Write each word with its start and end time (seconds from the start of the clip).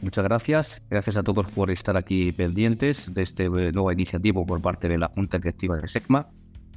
Muchas 0.00 0.22
gracias. 0.22 0.82
Gracias 0.88 1.16
a 1.16 1.24
todos 1.24 1.46
por 1.50 1.70
estar 1.72 1.96
aquí 1.96 2.30
pendientes 2.30 3.12
de 3.12 3.22
este 3.22 3.46
eh, 3.46 3.72
nuevo 3.72 3.90
iniciativo 3.90 4.46
por 4.46 4.62
parte 4.62 4.88
de 4.88 4.96
la 4.96 5.08
Junta 5.08 5.38
Directiva 5.38 5.76
de 5.76 5.88
SECMA. 5.88 6.28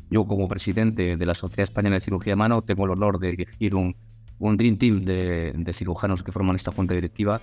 Yo, 0.09 0.25
como 0.25 0.47
presidente 0.47 1.15
de 1.15 1.26
la 1.26 1.36
Sociedad 1.36 1.63
Española 1.63 1.96
de 1.96 2.02
Cirugía 2.02 2.31
de 2.31 2.38
Mano, 2.38 2.63
tengo 2.63 2.86
el 2.86 2.92
honor 2.92 3.20
de 3.20 3.31
dirigir 3.31 3.76
un, 3.76 3.96
un 4.39 4.57
Dream 4.57 4.78
Team 4.78 5.05
de, 5.05 5.54
de 5.55 5.73
cirujanos 5.73 6.23
que 6.23 6.31
forman 6.31 6.55
esta 6.55 6.71
Junta 6.71 6.95
Directiva 6.95 7.41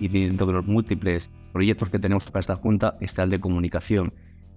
y 0.00 0.08
dentro 0.08 0.46
de 0.48 0.54
los 0.54 0.66
múltiples 0.66 1.30
proyectos 1.52 1.90
que 1.90 2.00
tenemos 2.00 2.24
para 2.26 2.40
esta 2.40 2.56
Junta 2.56 2.96
está 3.00 3.22
el 3.22 3.30
de 3.30 3.38
comunicación. 3.38 4.12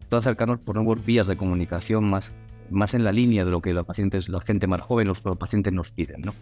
Todo 0.10 0.22
acercarnos 0.22 0.60
por 0.60 0.76
nuevas 0.76 1.06
vías 1.06 1.28
de 1.28 1.38
comunicación 1.38 2.10
más, 2.10 2.34
más 2.72 2.96
en 2.96 3.04
la 3.04 3.12
línea 3.12 3.46
de 3.46 3.52
lo 3.52 3.62
que 3.62 3.74
los 3.74 3.86
pacientes, 3.86 4.28
la 4.28 4.42
gente 4.42 4.66
más 4.66 4.82
joven, 4.82 5.08
los 5.08 5.22
pacientes 5.22 5.72
nos 5.72 5.92
piden. 5.92 6.22
¿no? 6.22 6.34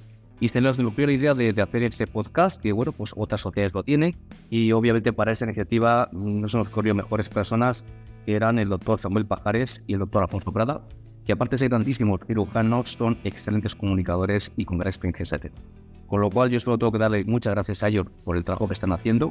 Y 0.42 0.50
se 0.50 0.60
nos 0.60 0.80
ocurrió 0.80 1.06
la 1.06 1.14
idea 1.14 1.34
de, 1.36 1.54
de, 1.54 1.62
hacer 1.62 1.84
este 1.84 2.08
podcast, 2.08 2.60
que 2.60 2.74
bueno, 2.74 2.92
pues 2.92 3.14
otras 3.16 3.40
sociedades 3.42 3.76
lo 3.76 3.84
tienen, 3.84 4.18
y 4.50 4.72
obviamente 4.72 5.14
para 5.14 5.32
esta 5.32 5.46
iniciativa 5.46 6.10
no 6.12 6.50
se 6.50 6.58
nos 6.58 6.68
ocurrió 6.68 6.96
mejores 6.96 7.30
personas 7.30 7.86
que 8.26 8.36
eran 8.36 8.58
el 8.58 8.68
doctor 8.68 9.00
Samuel 9.00 9.28
Pajares 9.28 9.84
y 9.86 9.94
el 9.94 10.00
doctor 10.00 10.24
Alfonso 10.24 10.52
Prada, 10.52 10.82
que 11.26 11.34
aparte 11.34 11.56
de 11.56 11.60
ser 11.60 11.70
grandísimos 11.70 12.22
cirujanos, 12.26 12.90
son 12.90 13.20
excelentes 13.24 13.76
comunicadores 13.76 14.52
y 14.58 14.66
con 14.66 14.80
gran 14.80 14.90
experiencia 14.90 15.38
de 15.38 15.52
Con 16.08 16.22
lo 16.22 16.30
cual 16.32 16.50
yo 16.50 16.60
solo 16.60 16.80
tengo 16.80 16.92
que 16.92 16.98
darle 16.98 17.24
muchas 17.24 17.54
gracias 17.54 17.84
a 17.84 17.90
ellos 17.90 18.08
por 18.24 18.36
el 18.36 18.44
trabajo 18.44 18.68
que 18.68 18.74
están 18.74 18.92
haciendo, 18.94 19.30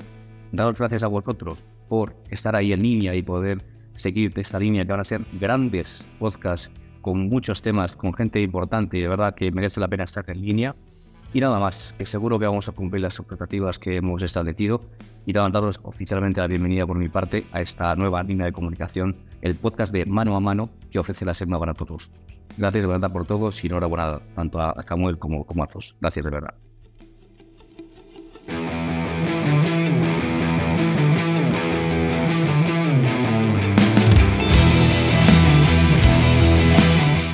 daros 0.52 0.78
gracias 0.78 1.02
a 1.02 1.08
vosotros 1.08 1.58
por 1.88 2.14
estar 2.30 2.54
ahí 2.54 2.72
en 2.72 2.84
línea 2.84 3.16
y 3.16 3.22
poder 3.22 3.64
seguir 3.94 4.32
esta 4.36 4.60
línea 4.60 4.84
que 4.84 4.92
van 4.92 5.00
a 5.00 5.04
ser 5.04 5.22
grandes 5.40 6.06
podcasts 6.20 6.70
con 7.00 7.28
muchos 7.28 7.62
temas, 7.62 7.96
con 7.96 8.12
gente 8.14 8.40
importante 8.40 8.98
y 8.98 9.00
de 9.00 9.08
verdad 9.08 9.34
que 9.34 9.50
merece 9.50 9.80
la 9.80 9.88
pena 9.88 10.04
estar 10.04 10.24
en 10.30 10.40
línea. 10.40 10.76
Y 11.32 11.40
nada 11.40 11.60
más, 11.60 11.94
que 11.96 12.06
seguro 12.06 12.40
que 12.40 12.46
vamos 12.46 12.68
a 12.68 12.72
cumplir 12.72 13.02
las 13.02 13.16
expectativas 13.16 13.78
que 13.78 13.96
hemos 13.96 14.20
establecido 14.22 14.80
y 15.26 15.32
daros 15.32 15.78
oficialmente 15.84 16.40
la 16.40 16.48
bienvenida 16.48 16.84
por 16.86 16.98
mi 16.98 17.08
parte 17.08 17.44
a 17.52 17.60
esta 17.60 17.94
nueva 17.94 18.24
línea 18.24 18.46
de 18.46 18.52
comunicación, 18.52 19.16
el 19.40 19.54
podcast 19.54 19.92
de 19.92 20.06
Mano 20.06 20.34
a 20.34 20.40
Mano 20.40 20.70
que 20.90 20.98
ofrece 20.98 21.24
la 21.24 21.34
SEGMA 21.34 21.60
para 21.60 21.74
todos. 21.74 22.10
Gracias 22.56 22.82
de 22.82 22.88
verdad 22.88 23.12
por 23.12 23.26
todos 23.26 23.62
y 23.62 23.68
enhorabuena 23.68 24.20
tanto 24.34 24.60
a 24.60 24.74
Samuel 24.82 25.18
como, 25.18 25.46
como 25.46 25.62
a 25.62 25.68
Fos. 25.68 25.96
Gracias 26.00 26.24
de 26.24 26.30
verdad. 26.32 26.54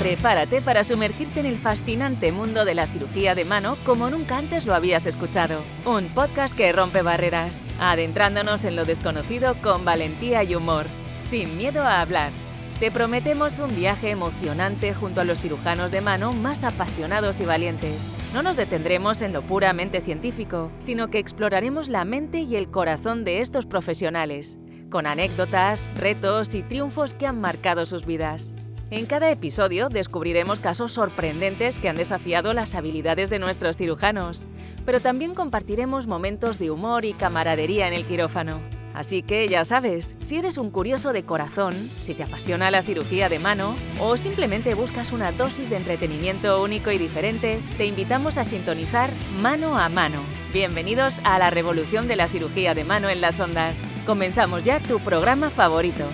Prepárate 0.06 0.62
para 0.62 0.84
sumergirte 0.84 1.40
en 1.40 1.46
el 1.46 1.58
fascinante 1.58 2.30
mundo 2.30 2.64
de 2.64 2.76
la 2.76 2.86
cirugía 2.86 3.34
de 3.34 3.44
mano 3.44 3.76
como 3.84 4.08
nunca 4.08 4.38
antes 4.38 4.64
lo 4.64 4.72
habías 4.72 5.04
escuchado. 5.04 5.58
Un 5.84 6.06
podcast 6.10 6.56
que 6.56 6.70
rompe 6.70 7.02
barreras, 7.02 7.66
adentrándonos 7.80 8.64
en 8.64 8.76
lo 8.76 8.84
desconocido 8.84 9.60
con 9.62 9.84
valentía 9.84 10.44
y 10.44 10.54
humor, 10.54 10.86
sin 11.24 11.56
miedo 11.56 11.82
a 11.82 12.00
hablar. 12.00 12.30
Te 12.78 12.92
prometemos 12.92 13.58
un 13.58 13.74
viaje 13.74 14.10
emocionante 14.10 14.94
junto 14.94 15.22
a 15.22 15.24
los 15.24 15.40
cirujanos 15.40 15.90
de 15.90 16.02
mano 16.02 16.32
más 16.32 16.62
apasionados 16.62 17.40
y 17.40 17.44
valientes. 17.44 18.12
No 18.32 18.44
nos 18.44 18.54
detendremos 18.54 19.22
en 19.22 19.32
lo 19.32 19.42
puramente 19.42 20.00
científico, 20.00 20.70
sino 20.78 21.08
que 21.08 21.18
exploraremos 21.18 21.88
la 21.88 22.04
mente 22.04 22.42
y 22.42 22.54
el 22.54 22.70
corazón 22.70 23.24
de 23.24 23.40
estos 23.40 23.66
profesionales, 23.66 24.60
con 24.88 25.08
anécdotas, 25.08 25.90
retos 25.96 26.54
y 26.54 26.62
triunfos 26.62 27.12
que 27.12 27.26
han 27.26 27.40
marcado 27.40 27.86
sus 27.86 28.06
vidas. 28.06 28.54
En 28.88 29.06
cada 29.06 29.30
episodio 29.30 29.88
descubriremos 29.88 30.60
casos 30.60 30.92
sorprendentes 30.92 31.80
que 31.80 31.88
han 31.88 31.96
desafiado 31.96 32.52
las 32.52 32.76
habilidades 32.76 33.30
de 33.30 33.40
nuestros 33.40 33.76
cirujanos, 33.76 34.46
pero 34.84 35.00
también 35.00 35.34
compartiremos 35.34 36.06
momentos 36.06 36.60
de 36.60 36.70
humor 36.70 37.04
y 37.04 37.12
camaradería 37.12 37.88
en 37.88 37.94
el 37.94 38.04
quirófano. 38.04 38.60
Así 38.94 39.22
que 39.22 39.48
ya 39.48 39.64
sabes, 39.64 40.14
si 40.20 40.36
eres 40.36 40.56
un 40.56 40.70
curioso 40.70 41.12
de 41.12 41.24
corazón, 41.24 41.74
si 42.02 42.14
te 42.14 42.22
apasiona 42.22 42.70
la 42.70 42.82
cirugía 42.82 43.28
de 43.28 43.40
mano 43.40 43.74
o 44.00 44.16
simplemente 44.16 44.74
buscas 44.74 45.10
una 45.10 45.32
dosis 45.32 45.68
de 45.68 45.76
entretenimiento 45.76 46.62
único 46.62 46.92
y 46.92 46.96
diferente, 46.96 47.60
te 47.76 47.86
invitamos 47.86 48.38
a 48.38 48.44
sintonizar 48.44 49.10
Mano 49.42 49.76
a 49.76 49.88
Mano. 49.88 50.20
Bienvenidos 50.52 51.20
a 51.24 51.40
la 51.40 51.50
revolución 51.50 52.06
de 52.06 52.16
la 52.16 52.28
cirugía 52.28 52.72
de 52.72 52.84
mano 52.84 53.10
en 53.10 53.20
las 53.20 53.40
ondas. 53.40 53.86
Comenzamos 54.06 54.64
ya 54.64 54.80
tu 54.80 55.00
programa 55.00 55.50
favorito. 55.50 56.04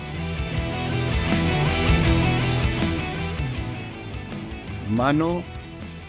Mano 4.97 5.43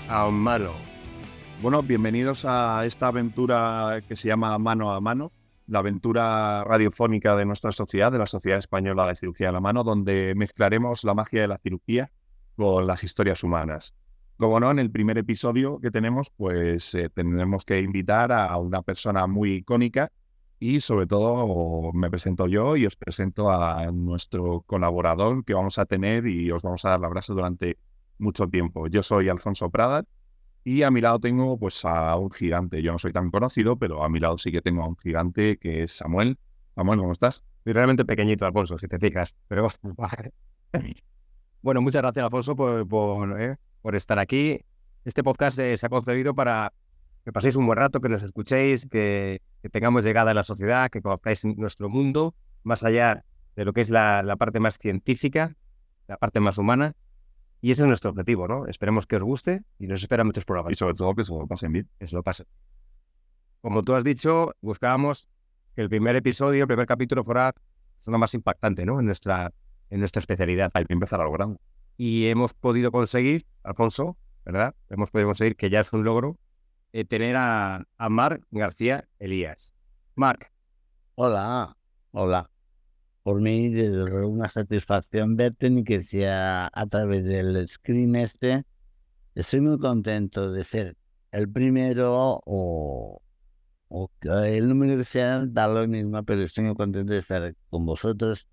a 0.09 0.29
mano. 0.29 0.71
Bueno, 1.61 1.81
bienvenidos 1.83 2.43
a 2.43 2.85
esta 2.85 3.07
aventura 3.07 4.03
que 4.07 4.17
se 4.17 4.27
llama 4.27 4.57
Mano 4.57 4.91
a 4.91 4.99
Mano, 4.99 5.31
la 5.67 5.79
aventura 5.79 6.65
radiofónica 6.65 7.35
de 7.37 7.45
nuestra 7.45 7.71
sociedad, 7.71 8.11
de 8.11 8.17
la 8.17 8.25
Sociedad 8.25 8.59
Española 8.59 9.07
de 9.07 9.15
Cirugía 9.15 9.47
de 9.47 9.53
la 9.53 9.61
Mano, 9.61 9.85
donde 9.85 10.33
mezclaremos 10.35 11.05
la 11.05 11.13
magia 11.13 11.41
de 11.41 11.47
la 11.47 11.59
cirugía 11.59 12.11
con 12.57 12.85
las 12.85 13.03
historias 13.05 13.41
humanas. 13.43 13.93
Como 14.37 14.59
no, 14.59 14.69
en 14.69 14.79
el 14.79 14.91
primer 14.91 15.17
episodio 15.17 15.79
que 15.79 15.89
tenemos, 15.89 16.29
pues 16.35 16.93
eh, 16.93 17.09
tendremos 17.09 17.63
que 17.63 17.79
invitar 17.79 18.33
a 18.33 18.57
una 18.57 18.81
persona 18.81 19.27
muy 19.27 19.53
icónica 19.53 20.11
y 20.59 20.81
sobre 20.81 21.07
todo 21.07 21.93
me 21.93 22.09
presento 22.09 22.47
yo 22.47 22.75
y 22.75 22.85
os 22.85 22.97
presento 22.97 23.49
a 23.49 23.89
nuestro 23.91 24.61
colaborador 24.67 25.45
que 25.45 25.53
vamos 25.53 25.77
a 25.77 25.85
tener 25.85 26.27
y 26.27 26.51
os 26.51 26.63
vamos 26.63 26.83
a 26.83 26.89
dar 26.89 26.99
la 26.99 27.07
brasa 27.07 27.33
durante 27.33 27.77
mucho 28.17 28.47
tiempo. 28.47 28.87
Yo 28.87 29.03
soy 29.03 29.29
Alfonso 29.29 29.69
Prada 29.69 30.05
y 30.63 30.83
a 30.83 30.91
mi 30.91 31.01
lado 31.01 31.19
tengo 31.19 31.57
pues 31.57 31.83
a 31.85 32.15
un 32.15 32.31
gigante. 32.31 32.81
Yo 32.81 32.91
no 32.91 32.99
soy 32.99 33.11
tan 33.11 33.31
conocido, 33.31 33.77
pero 33.77 34.03
a 34.03 34.09
mi 34.09 34.19
lado 34.19 34.37
sí 34.37 34.51
que 34.51 34.61
tengo 34.61 34.83
a 34.83 34.87
un 34.87 34.97
gigante 34.97 35.57
que 35.57 35.83
es 35.83 35.91
Samuel. 35.91 36.37
Samuel, 36.75 36.99
¿cómo 36.99 37.11
estás? 37.11 37.43
Soy 37.63 37.73
realmente 37.73 38.05
pequeñito, 38.05 38.45
Alfonso, 38.45 38.77
si 38.77 38.87
te 38.87 38.99
fijas. 38.99 39.35
Pero 39.47 39.67
bueno, 41.61 41.81
muchas 41.81 42.01
gracias, 42.01 42.23
Alfonso, 42.23 42.55
por, 42.55 42.87
por, 42.87 43.41
eh, 43.41 43.57
por 43.81 43.95
estar 43.95 44.19
aquí. 44.19 44.61
Este 45.05 45.23
podcast 45.23 45.59
eh, 45.59 45.77
se 45.77 45.85
ha 45.85 45.89
concebido 45.89 46.33
para 46.33 46.73
que 47.25 47.31
paséis 47.31 47.55
un 47.55 47.65
buen 47.65 47.77
rato, 47.77 48.01
que 48.01 48.09
nos 48.09 48.23
escuchéis, 48.23 48.85
que, 48.85 49.41
tengamos 49.71 50.03
llegada 50.03 50.31
a 50.31 50.33
la 50.33 50.43
sociedad, 50.43 50.89
que 50.89 51.01
conozcáis 51.01 51.45
nuestro 51.45 51.89
mundo, 51.89 52.35
más 52.63 52.83
allá 52.83 53.23
de 53.55 53.65
lo 53.65 53.71
que 53.71 53.81
es 53.81 53.89
la 53.89 54.35
parte 54.37 54.59
más 54.59 54.77
científica, 54.77 55.55
la 56.07 56.17
parte 56.17 56.39
más 56.39 56.57
humana. 56.57 56.95
Y 57.63 57.71
ese 57.71 57.83
es 57.83 57.87
nuestro 57.87 58.11
objetivo, 58.11 58.45
¿no? 58.45 58.67
Esperemos 58.67 59.07
que 59.07 59.15
os 59.15 59.23
guste 59.23 59.63
y 59.79 59.87
nos 59.87 60.01
esperan 60.01 60.27
muchos 60.27 60.43
programas. 60.43 60.73
Y 60.73 60.75
sobre 60.75 60.95
todo 60.95 61.15
que 61.15 61.23
se 61.23 61.31
lo 61.31 61.47
pasen 61.47 61.71
bien. 61.71 61.89
Que 61.97 62.07
se 62.07 62.13
lo 62.13 62.21
pasen. 62.21 62.45
Como 63.61 63.83
tú 63.83 63.95
has 63.95 64.03
dicho, 64.03 64.53
buscábamos 64.59 65.29
que 65.73 65.81
el 65.81 65.87
primer 65.87 66.17
episodio, 66.17 66.63
el 66.63 66.67
primer 66.67 66.85
capítulo 66.85 67.23
fuera 67.23 67.55
lo 68.05 68.17
más 68.17 68.33
impactante, 68.33 68.85
¿no? 68.85 68.99
En 68.99 69.05
nuestra, 69.05 69.53
en 69.89 69.99
nuestra 69.99 70.19
especialidad. 70.19 70.71
Hay 70.73 70.83
que 70.83 70.91
empezar 70.91 71.21
a 71.21 71.23
lograrlo. 71.23 71.57
Y 71.95 72.27
hemos 72.27 72.53
podido 72.53 72.91
conseguir, 72.91 73.45
Alfonso, 73.63 74.17
¿verdad? 74.43 74.75
Hemos 74.89 75.09
podido 75.09 75.29
conseguir, 75.29 75.55
que 75.55 75.69
ya 75.69 75.79
es 75.79 75.93
un 75.93 76.03
logro, 76.03 76.37
eh, 76.91 77.05
tener 77.05 77.37
a, 77.37 77.85
a 77.97 78.09
Marc 78.09 78.43
García 78.51 79.07
Elías. 79.19 79.73
Marc. 80.15 80.51
Hola, 81.15 81.77
hola 82.11 82.52
por 83.23 83.41
mí 83.41 83.69
desde 83.69 84.03
una 84.25 84.49
satisfacción 84.49 85.35
verte 85.37 85.69
ni 85.69 85.83
que 85.83 86.01
sea 86.01 86.69
a 86.71 86.85
través 86.87 87.23
del 87.23 87.67
screen 87.67 88.15
este. 88.15 88.63
Estoy 89.35 89.61
muy 89.61 89.79
contento 89.79 90.51
de 90.51 90.63
ser 90.63 90.97
el 91.31 91.49
primero 91.49 92.41
o, 92.45 93.21
el 94.23 94.69
número 94.69 94.97
que 94.97 95.03
sea, 95.03 95.45
da 95.47 95.67
lo 95.67 95.87
mismo, 95.87 96.23
pero 96.23 96.43
estoy 96.43 96.65
muy 96.65 96.75
contento 96.75 97.13
de 97.13 97.19
estar 97.19 97.55
con 97.69 97.85
vosotros 97.85 98.47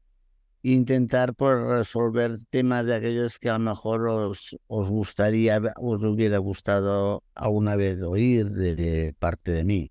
e 0.62 0.72
intentar 0.72 1.34
por 1.34 1.68
resolver 1.68 2.36
temas 2.50 2.86
de 2.86 2.94
aquellos 2.94 3.38
que 3.38 3.50
a 3.50 3.54
lo 3.54 3.60
mejor 3.60 4.06
os, 4.08 4.56
os 4.68 4.88
gustaría, 4.88 5.60
os 5.76 6.04
hubiera 6.04 6.38
gustado 6.38 7.24
alguna 7.34 7.76
vez 7.76 8.00
oír 8.02 8.50
de 8.50 9.14
parte 9.18 9.52
de 9.52 9.64
mí. 9.64 9.90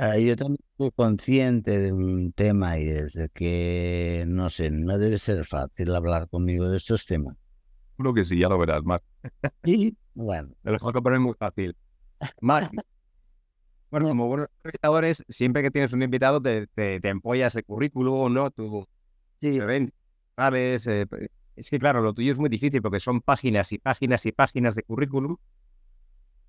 Uh, 0.00 0.16
yo 0.20 0.36
también 0.36 0.60
soy 0.76 0.92
consciente 0.92 1.76
de 1.80 1.92
un 1.92 2.32
tema 2.32 2.78
y 2.78 2.84
desde 2.84 3.28
que, 3.30 4.24
no 4.28 4.48
sé, 4.48 4.70
no 4.70 4.96
debe 4.96 5.18
ser 5.18 5.44
fácil 5.44 5.92
hablar 5.92 6.28
conmigo 6.28 6.68
de 6.68 6.76
estos 6.76 7.04
temas. 7.04 7.34
Creo 7.96 8.14
que 8.14 8.24
sí, 8.24 8.38
ya 8.38 8.48
lo 8.48 8.58
verás, 8.58 8.84
Marc. 8.84 9.02
Y 9.64 9.96
bueno. 10.14 10.50
Te 10.62 10.70
lo 10.70 10.78
que 10.78 11.02
poner 11.02 11.18
muy 11.18 11.34
fácil. 11.34 11.76
Marc, 12.40 12.70
bueno, 13.90 14.08
como 14.08 14.28
buenos 14.28 14.48
espectadores, 14.58 15.24
siempre 15.28 15.62
que 15.62 15.72
tienes 15.72 15.92
un 15.92 16.04
invitado 16.04 16.40
te, 16.40 16.68
te, 16.68 17.00
te 17.00 17.08
empollas 17.08 17.56
el 17.56 17.64
currículum, 17.64 18.32
¿no? 18.32 18.52
Tú, 18.52 18.86
sí. 19.40 19.58
ven, 19.58 19.92
sabes, 20.36 20.86
eh, 20.86 21.06
es 21.56 21.70
que 21.70 21.78
claro, 21.80 22.02
lo 22.02 22.14
tuyo 22.14 22.30
es 22.30 22.38
muy 22.38 22.48
difícil 22.48 22.80
porque 22.82 23.00
son 23.00 23.20
páginas 23.20 23.72
y 23.72 23.78
páginas 23.78 24.24
y 24.26 24.30
páginas 24.30 24.76
de 24.76 24.84
currículum 24.84 25.36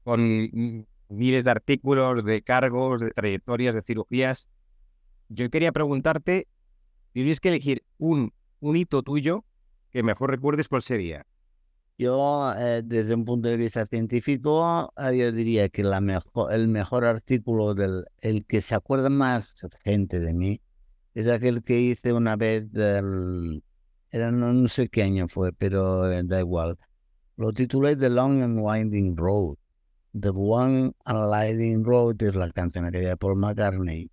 con 0.03 0.85
miles 1.09 1.43
de 1.43 1.51
artículos, 1.51 2.23
de 2.23 2.41
cargos, 2.41 3.01
de 3.01 3.11
trayectorias, 3.11 3.75
de 3.75 3.81
cirugías. 3.81 4.47
Yo 5.27 5.49
quería 5.49 5.71
preguntarte, 5.71 6.47
tienes 7.11 7.39
que 7.39 7.49
elegir 7.49 7.83
un, 7.97 8.33
un 8.59 8.75
hito 8.75 9.03
tuyo 9.03 9.43
que 9.91 10.03
mejor 10.03 10.31
recuerdes, 10.31 10.67
¿cuál 10.67 10.81
sería? 10.81 11.25
Yo, 11.97 12.53
eh, 12.57 12.81
desde 12.83 13.13
un 13.13 13.25
punto 13.25 13.49
de 13.49 13.57
vista 13.57 13.85
científico, 13.85 14.93
eh, 14.97 15.17
yo 15.17 15.31
diría 15.33 15.67
que 15.67 15.83
la 15.83 15.99
mejor, 15.99 16.53
el 16.53 16.69
mejor 16.69 17.03
artículo 17.03 17.73
del 17.73 18.05
el 18.21 18.45
que 18.45 18.61
se 18.61 18.73
acuerda 18.73 19.09
más 19.09 19.55
gente 19.83 20.19
de 20.21 20.33
mí 20.33 20.61
es 21.13 21.27
aquel 21.27 21.63
que 21.63 21.81
hice 21.81 22.13
una 22.13 22.37
vez 22.37 22.71
del, 22.71 23.61
era 24.11 24.31
no, 24.31 24.53
no 24.53 24.67
sé 24.67 24.87
qué 24.89 25.03
año 25.03 25.27
fue, 25.27 25.51
pero 25.53 26.09
eh, 26.11 26.21
da 26.23 26.39
igual. 26.39 26.77
Lo 27.35 27.53
titulé 27.53 27.95
The 27.95 28.09
Long 28.09 28.41
and 28.41 28.59
Winding 28.61 29.17
Road. 29.17 29.57
The 30.13 30.29
One 30.29 30.93
and 31.05 31.29
Winding 31.29 31.83
Road 31.83 32.21
es 32.21 32.35
la 32.35 32.49
canción 32.51 32.91
que 32.91 32.99
de 32.99 33.17
Paul 33.17 33.37
McCartney 33.37 34.09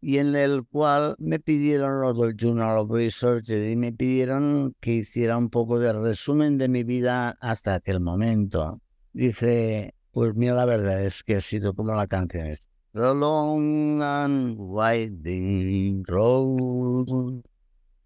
y 0.00 0.18
en 0.18 0.36
el 0.36 0.64
cual 0.64 1.16
me 1.18 1.40
pidieron 1.40 2.00
los 2.00 2.16
del 2.18 2.36
Journal 2.36 2.78
of 2.78 2.90
Research 2.90 3.48
y 3.50 3.74
me 3.76 3.92
pidieron 3.92 4.74
que 4.80 4.92
hiciera 4.92 5.36
un 5.36 5.50
poco 5.50 5.78
de 5.78 5.92
resumen 5.92 6.58
de 6.58 6.68
mi 6.68 6.84
vida 6.84 7.36
hasta 7.40 7.74
aquel 7.74 8.00
momento. 8.00 8.80
Dice, 9.12 9.94
pues 10.12 10.34
mira, 10.34 10.54
la 10.54 10.64
verdad 10.64 11.02
es 11.02 11.22
que 11.24 11.36
ha 11.36 11.40
sido 11.40 11.74
como 11.74 11.92
la 11.92 12.06
canción 12.06 12.46
es 12.46 12.60
The 12.92 13.14
Long 13.14 14.02
and 14.02 14.56
Winding 14.58 16.04
Road. 16.04 17.42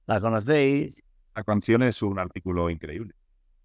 ¿La 0.07 0.21
conocéis? 0.21 1.03
La 1.35 1.45
canción 1.45 1.83
es 1.83 2.03
un 2.03 2.19
artículo 2.19 2.71
increíble. 2.71 3.15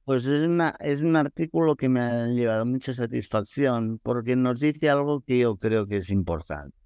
Pues 0.06 0.28
es, 0.28 0.48
una, 0.48 0.76
es 0.80 1.02
un 1.02 1.16
artículo 1.16 1.76
que 1.76 1.90
me 1.90 2.00
ha 2.00 2.28
llevado 2.28 2.64
mucha 2.64 2.94
satisfacción 2.94 4.00
porque 4.04 4.36
nos 4.36 4.60
dice 4.60 4.88
algo 4.88 5.22
que 5.22 5.40
yo 5.40 5.58
creo 5.58 5.88
que 5.88 5.98
es 5.98 6.12
importante. 6.12 6.78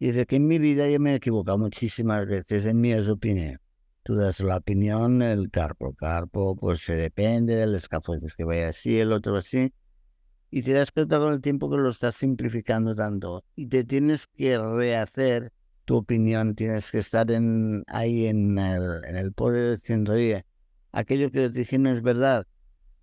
Dice 0.00 0.26
que 0.26 0.36
en 0.36 0.48
mi 0.48 0.58
vida 0.58 0.88
yo 0.90 0.98
me 0.98 1.12
he 1.12 1.14
equivocado 1.14 1.58
muchísimas 1.58 2.26
veces 2.26 2.64
en 2.64 2.80
mi 2.80 2.92
opinión. 2.94 3.60
Tú 4.02 4.16
das 4.16 4.40
la 4.40 4.56
opinión, 4.56 5.22
el 5.22 5.48
carpo. 5.50 5.90
El 5.90 5.96
carpo, 5.96 6.56
pues 6.56 6.80
se 6.80 6.96
depende 6.96 7.54
del 7.54 7.76
escafoides 7.76 8.34
que 8.34 8.42
vaya 8.42 8.68
así, 8.68 8.98
el 8.98 9.12
otro 9.12 9.36
así. 9.36 9.72
Y 10.50 10.62
te 10.62 10.72
das 10.72 10.90
cuenta 10.90 11.20
con 11.20 11.32
el 11.32 11.40
tiempo 11.40 11.70
que 11.70 11.76
lo 11.76 11.90
estás 11.90 12.16
simplificando 12.16 12.96
tanto. 12.96 13.44
Y 13.54 13.66
te 13.66 13.84
tienes 13.84 14.26
que 14.26 14.58
rehacer 14.58 15.52
tu 15.84 15.96
opinión. 15.98 16.56
Tienes 16.56 16.90
que 16.90 16.98
estar 16.98 17.30
en, 17.30 17.84
ahí 17.86 18.26
en 18.26 18.58
el, 18.58 19.04
en 19.04 19.16
el 19.16 19.32
poder 19.32 19.76
diciendo, 19.76 20.14
oye, 20.14 20.44
aquello 20.92 21.30
que 21.30 21.50
te 21.50 21.58
dije 21.60 21.78
no 21.78 21.90
es 21.90 22.02
verdad. 22.02 22.46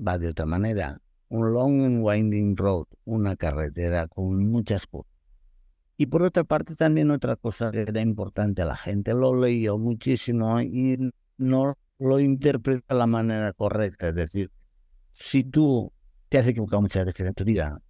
Va 0.05 0.17
de 0.17 0.29
otra 0.29 0.45
manera. 0.45 0.99
Un 1.29 1.53
long 1.53 1.81
and 1.83 2.03
winding 2.03 2.55
road, 2.55 2.85
una 3.05 3.35
carretera 3.35 4.07
con 4.07 4.49
muchas 4.49 4.87
curvas 4.87 5.17
y 5.99 6.05
por 6.05 6.21
otra 6.21 6.43
parte, 6.43 6.75
también 6.75 7.09
otra 7.09 7.35
cosa 7.35 7.71
que 7.71 7.81
era 7.81 8.01
importante, 8.01 8.63
la 8.63 8.75
gente 8.75 9.15
lo 9.15 9.35
leyó 9.35 9.79
muchísimo 9.79 10.61
y 10.61 11.11
no 11.37 11.75
lo 11.97 12.19
interpreta 12.19 12.93
de 12.93 12.99
la 12.99 13.07
manera 13.07 13.51
correcta. 13.53 14.09
Es 14.09 14.15
decir, 14.15 14.51
si 15.11 15.43
tú 15.43 15.91
te 16.29 16.37
has 16.37 16.47
equivocado 16.47 16.83
muchas 16.83 17.03
veces 17.03 17.25
en 17.25 17.33
tu 17.33 17.43
vida, 17.43 17.81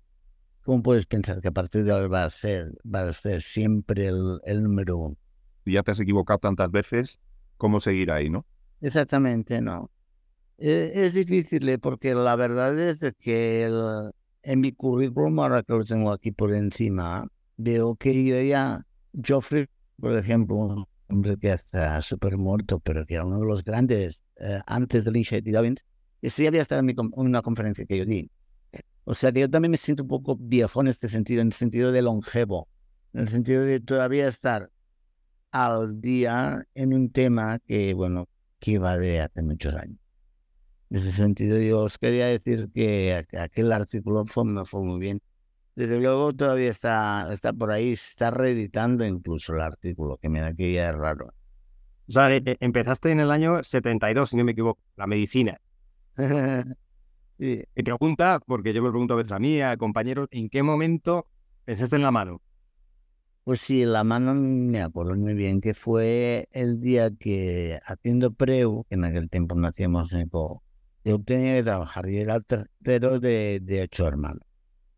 ¿cómo 0.64 0.82
puedes 0.82 1.06
pensar 1.06 1.42
que 1.42 1.50
a 1.50 1.52
partir 1.52 1.84
de 1.84 1.92
ahora 1.92 2.08
va 2.08 2.24
a 2.24 2.30
ser, 2.30 2.72
a 2.94 3.12
ser 3.12 3.42
siempre 3.42 4.08
el, 4.08 4.40
el 4.46 4.64
número 4.64 4.98
uno? 4.98 5.18
Ya 5.66 5.84
te 5.84 5.92
has 5.92 6.00
equivocado 6.00 6.40
tantas 6.40 6.72
veces, 6.72 7.20
¿cómo 7.58 7.82
seguir 7.82 8.10
ahí, 8.12 8.30
no? 8.30 8.46
Exactamente, 8.82 9.62
no. 9.62 9.90
E, 10.58 10.92
es, 11.06 11.14
difícil 11.14 11.68
¿eh? 11.70 11.78
porque 11.78 12.16
la 12.16 12.36
verdad 12.36 12.78
es 12.80 13.00
que 13.20 13.70
en 14.44 14.60
mi 14.62 14.72
currículum, 14.72 15.40
ahora 15.40 15.64
que 15.64 15.74
lo 15.74 15.84
tengo 15.84 16.12
aquí 16.12 16.32
por 16.32 16.54
encima, 16.54 17.28
veo 17.58 17.96
que 17.96 18.24
yo 18.24 18.42
ya, 18.42 18.82
Joffrey, 19.26 19.68
por 20.00 20.16
ejemplo, 20.16 20.56
un 20.56 20.86
hombre 21.10 21.38
que 21.38 21.54
está 21.54 22.02
súper 22.02 22.38
muerto, 22.38 22.80
pero 22.80 23.06
que 23.06 23.16
era 23.16 23.26
uno 23.26 23.40
de 23.40 23.46
los 23.46 23.64
grandes 23.64 24.24
eh, 24.40 24.62
antes 24.68 25.06
de 25.06 25.12
Lynch 25.12 25.34
y 25.34 25.52
Dobbins, 25.52 25.84
ese 26.22 26.48
había 26.48 26.62
estado 26.62 26.82
en, 26.82 26.96
una 27.14 27.42
conferencia 27.42 27.86
que 27.86 27.98
yo 27.98 28.06
di. 28.06 28.30
O 29.06 29.14
sea 29.14 29.32
que 29.32 29.42
yo 29.42 29.50
también 29.50 29.72
me 29.72 29.78
siento 29.78 30.04
un 30.04 30.10
poco 30.10 30.36
viejo 30.38 30.82
en 30.82 30.88
este 30.88 31.08
sentido, 31.08 31.42
en 31.42 31.48
el 31.48 31.54
sentido 31.54 31.92
de 31.92 32.02
longevo, 32.02 32.68
en 33.14 33.22
el 33.22 33.30
sentido 33.30 33.64
de 33.64 33.80
todavía 33.80 34.28
estar 34.28 34.70
al 35.52 36.02
día 36.02 36.66
en 36.74 36.94
un 36.94 37.10
tema 37.10 37.60
que, 37.60 37.94
bueno, 37.94 38.28
que 38.60 38.80
va 38.80 38.98
de 38.98 39.22
hace 39.22 39.42
muchos 39.44 39.76
años. 39.76 40.00
En 40.90 40.98
ese 40.98 41.12
sentido, 41.12 41.60
yo 41.60 41.82
os 41.82 41.98
quería 41.98 42.28
decir 42.28 42.70
que 42.74 43.26
aquel 43.38 43.72
artículo 43.72 44.26
fue, 44.26 44.46
me 44.46 44.66
fue 44.66 44.82
muy 44.82 45.00
bien 45.00 45.22
desde 45.78 46.00
luego 46.00 46.34
todavía 46.34 46.72
está, 46.72 47.32
está 47.32 47.54
por 47.54 47.70
ahí, 47.70 47.92
está 47.92 48.32
reeditando 48.32 49.06
incluso 49.06 49.54
el 49.54 49.62
artículo, 49.62 50.18
que 50.18 50.28
me 50.28 50.40
da 50.40 50.52
que 50.56 50.74
ya 50.74 50.90
es 50.90 50.96
raro. 50.96 51.28
O 52.08 52.12
sea, 52.12 52.36
e, 52.36 52.42
e, 52.44 52.58
empezaste 52.62 53.12
en 53.12 53.20
el 53.20 53.30
año 53.30 53.64
72, 53.64 54.28
si 54.28 54.38
no 54.38 54.44
me 54.44 54.54
equivoco, 54.54 54.82
la 54.96 55.06
medicina. 55.06 55.62
sí. 57.38 57.64
Y 57.76 57.84
pregunta, 57.84 58.40
porque 58.44 58.74
yo 58.74 58.82
me 58.82 58.90
pregunto 58.90 59.14
a 59.14 59.18
veces 59.18 59.34
a 59.34 59.38
mí, 59.38 59.62
a 59.62 59.78
compañeros, 59.78 60.28
¿en 60.32 60.50
qué 60.50 60.64
momento 60.64 61.28
pensaste 61.64 61.96
en 61.96 62.02
la 62.02 62.10
mano? 62.10 62.42
Pues 63.48 63.62
sí, 63.62 63.86
la 63.86 64.04
mano 64.04 64.34
me 64.36 64.82
acuerdo 64.82 65.16
muy 65.16 65.34
bien 65.34 65.62
que 65.62 65.74
fue 65.74 66.50
el 66.52 66.82
día 66.82 67.12
que 67.18 67.80
haciendo 67.86 68.34
preu, 68.34 68.84
que 68.90 68.96
en 68.96 69.06
aquel 69.06 69.30
tiempo 69.30 69.56
no 69.56 69.68
hacíamos 69.68 70.12
eco, 70.12 70.64
yo 71.06 71.18
tenía 71.24 71.54
que 71.56 71.64
trabajar 71.64 72.10
y 72.10 72.18
era 72.18 72.42
tercero 72.42 73.22
de, 73.22 73.62
de 73.64 73.84
ocho 73.84 74.06
hermanos. 74.06 74.44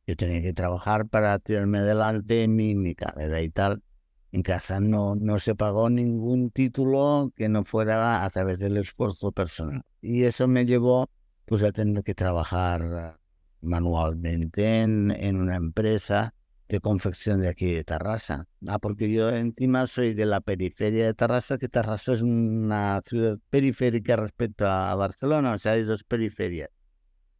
Yo 0.07 0.15
tenía 0.15 0.41
que 0.41 0.53
trabajar 0.53 1.07
para 1.07 1.37
tirarme 1.37 1.77
adelante 1.77 2.47
mi, 2.47 2.73
mi 2.73 2.95
carrera 2.95 3.39
y 3.43 3.49
tal. 3.51 3.83
En 4.31 4.41
casa 4.41 4.79
no, 4.79 5.13
no 5.13 5.37
se 5.37 5.53
pagó 5.53 5.91
ningún 5.91 6.49
título 6.49 7.31
que 7.35 7.49
no 7.49 7.63
fuera 7.63 8.25
a 8.25 8.29
través 8.31 8.57
del 8.57 8.77
esfuerzo 8.77 9.31
personal. 9.31 9.83
Y 10.01 10.23
eso 10.23 10.47
me 10.47 10.65
llevó 10.65 11.07
pues 11.45 11.61
a 11.61 11.71
tener 11.71 12.03
que 12.03 12.15
trabajar 12.15 13.19
manualmente 13.61 14.81
en, 14.81 15.11
en 15.11 15.35
una 15.39 15.55
empresa 15.55 16.33
de 16.69 16.79
confección 16.79 17.41
de 17.41 17.49
aquí 17.49 17.73
de 17.73 17.83
Tarrasa. 17.83 18.47
Ah, 18.67 18.79
porque 18.79 19.11
yo 19.11 19.29
encima 19.29 19.87
soy 19.87 20.13
de 20.13 20.25
la 20.25 20.39
periferia 20.39 21.07
de 21.07 21.13
Tarrasa, 21.15 21.57
que 21.57 21.67
Tarrasa 21.67 22.13
es 22.13 22.21
una 22.21 23.01
ciudad 23.05 23.39
periférica 23.49 24.15
respecto 24.15 24.67
a 24.67 24.93
Barcelona, 24.95 25.53
o 25.53 25.57
sea, 25.57 25.73
hay 25.73 25.83
dos 25.83 26.03
periferias. 26.03 26.69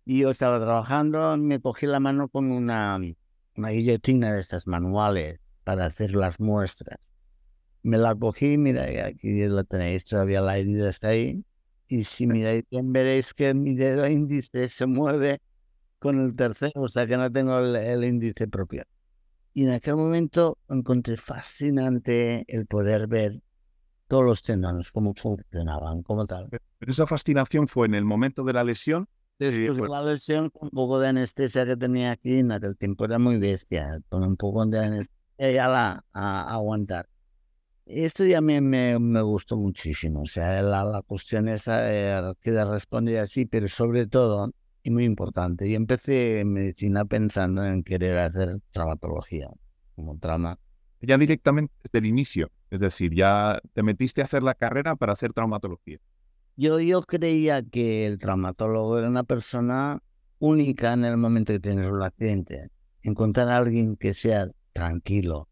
Y 0.04 0.22
yo 0.22 0.32
estaba 0.32 0.60
trabajando, 0.60 1.38
me 1.38 1.62
cogí 1.62 1.86
la 1.86 2.00
mano 2.00 2.28
con 2.30 2.52
una, 2.52 3.00
una 3.56 3.70
guillotina 3.70 4.34
de 4.34 4.42
estas 4.42 4.66
manuales 4.66 5.40
para 5.64 5.86
hacer 5.86 6.16
las 6.16 6.40
muestras. 6.40 6.98
Me 7.84 7.98
la 7.98 8.16
cogí, 8.16 8.58
mira, 8.58 8.86
aquí 9.06 9.48
la 9.48 9.64
tenéis, 9.64 10.06
todavía 10.06 10.42
la 10.42 10.58
herida 10.58 10.90
está 10.90 11.10
ahí. 11.10 11.46
Y 11.88 12.04
si 12.04 12.28
miráis 12.28 12.64
bien, 12.70 12.92
veréis 12.92 13.34
que 13.34 13.54
mi 13.54 13.76
dedo 13.76 14.08
índice 14.08 14.68
se 14.68 14.86
mueve 14.88 15.40
con 16.00 16.20
el 16.20 16.36
tercero, 16.36 16.82
o 16.82 16.90
sea 16.90 17.06
que 17.06 17.18
no 17.18 17.32
tengo 17.32 17.60
el, 17.60 18.04
índice 18.04 18.48
propio. 18.48 18.84
Y 19.60 19.64
en 19.64 19.72
aquel 19.72 19.98
momento 19.98 20.58
encontré 20.70 21.18
fascinante 21.18 22.46
el 22.48 22.66
poder 22.66 23.08
ver 23.08 23.42
todos 24.08 24.24
los 24.24 24.42
tendones, 24.42 24.90
cómo 24.90 25.14
funcionaban, 25.14 26.02
como 26.02 26.26
tal. 26.26 26.48
Pero 26.50 26.64
esa 26.90 27.06
fascinación 27.06 27.68
fue 27.68 27.88
en 27.88 27.96
el 27.96 28.06
momento 28.06 28.46
de 28.46 28.54
la 28.54 28.64
lesión 28.64 29.10
Después 29.38 29.76
de 29.76 29.90
la 29.90 30.02
lesión, 30.02 30.50
con 30.50 30.68
un 30.68 30.70
poco 30.70 30.98
de 31.02 31.10
anestesia 31.10 31.66
que 31.66 31.76
tenía 31.76 32.12
aquí, 32.12 32.40
en 32.40 32.54
aquel 32.54 32.78
tiempo 32.78 33.04
era 33.04 33.20
muy 33.20 33.38
bestia, 33.38 34.00
con 34.08 34.24
un 34.24 34.38
poco 34.38 34.66
de 34.66 34.80
anestesia 34.80 35.68
la, 35.68 36.06
a, 36.14 36.54
aguantar. 36.54 37.10
Esto 37.86 38.24
ya 38.24 38.40
me, 38.40 38.62
me, 38.62 38.98
me, 38.98 39.22
gustó 39.22 39.58
muchísimo, 39.58 40.22
o 40.22 40.26
sea, 40.26 40.62
la, 40.62 40.86
la 40.86 41.02
cuestión 41.02 41.50
esa 41.50 41.82
eh, 41.92 42.34
que 42.40 42.64
respondía 42.64 43.24
así, 43.24 43.46
pero 43.46 43.68
sobre 43.68 44.08
todo, 44.08 44.54
y 44.84 44.92
muy 44.92 45.04
importante, 45.04 45.70
yo 45.70 45.76
empecé 45.76 46.40
en 46.42 46.54
medicina 46.54 47.06
pensando 47.06 47.66
en 47.66 47.84
querer 47.84 48.18
hacer 48.20 48.60
traumatología 48.72 49.50
como 49.96 50.18
trama. 50.18 50.58
Ya 51.02 51.18
directamente 51.18 51.74
desde 51.84 52.00
el 52.00 52.06
inicio, 52.06 52.52
es 52.70 52.80
decir, 52.80 53.14
ya 53.14 53.60
te 53.74 53.84
metiste 53.84 54.22
a 54.22 54.26
hacer 54.26 54.44
la 54.44 54.54
carrera 54.54 54.96
para 54.96 55.14
hacer 55.14 55.34
traumatología. 55.34 56.00
Yo, 56.56 56.80
yo 56.80 57.02
creía 57.02 57.62
que 57.64 58.06
el 58.06 58.20
traumatólogo 58.20 58.98
era 58.98 59.08
una 59.08 59.24
persona 59.24 60.02
única 60.40 60.94
en 60.94 61.06
el 61.06 61.18
momento 61.18 61.54
que 61.54 61.60
tienes 61.60 61.90
un 61.90 62.02
accidente. 62.02 62.70
Encontrar 63.02 63.48
a 63.50 63.58
alguien 63.58 63.96
que 63.96 64.14
sea 64.14 64.50
tranquilo, 64.74 65.48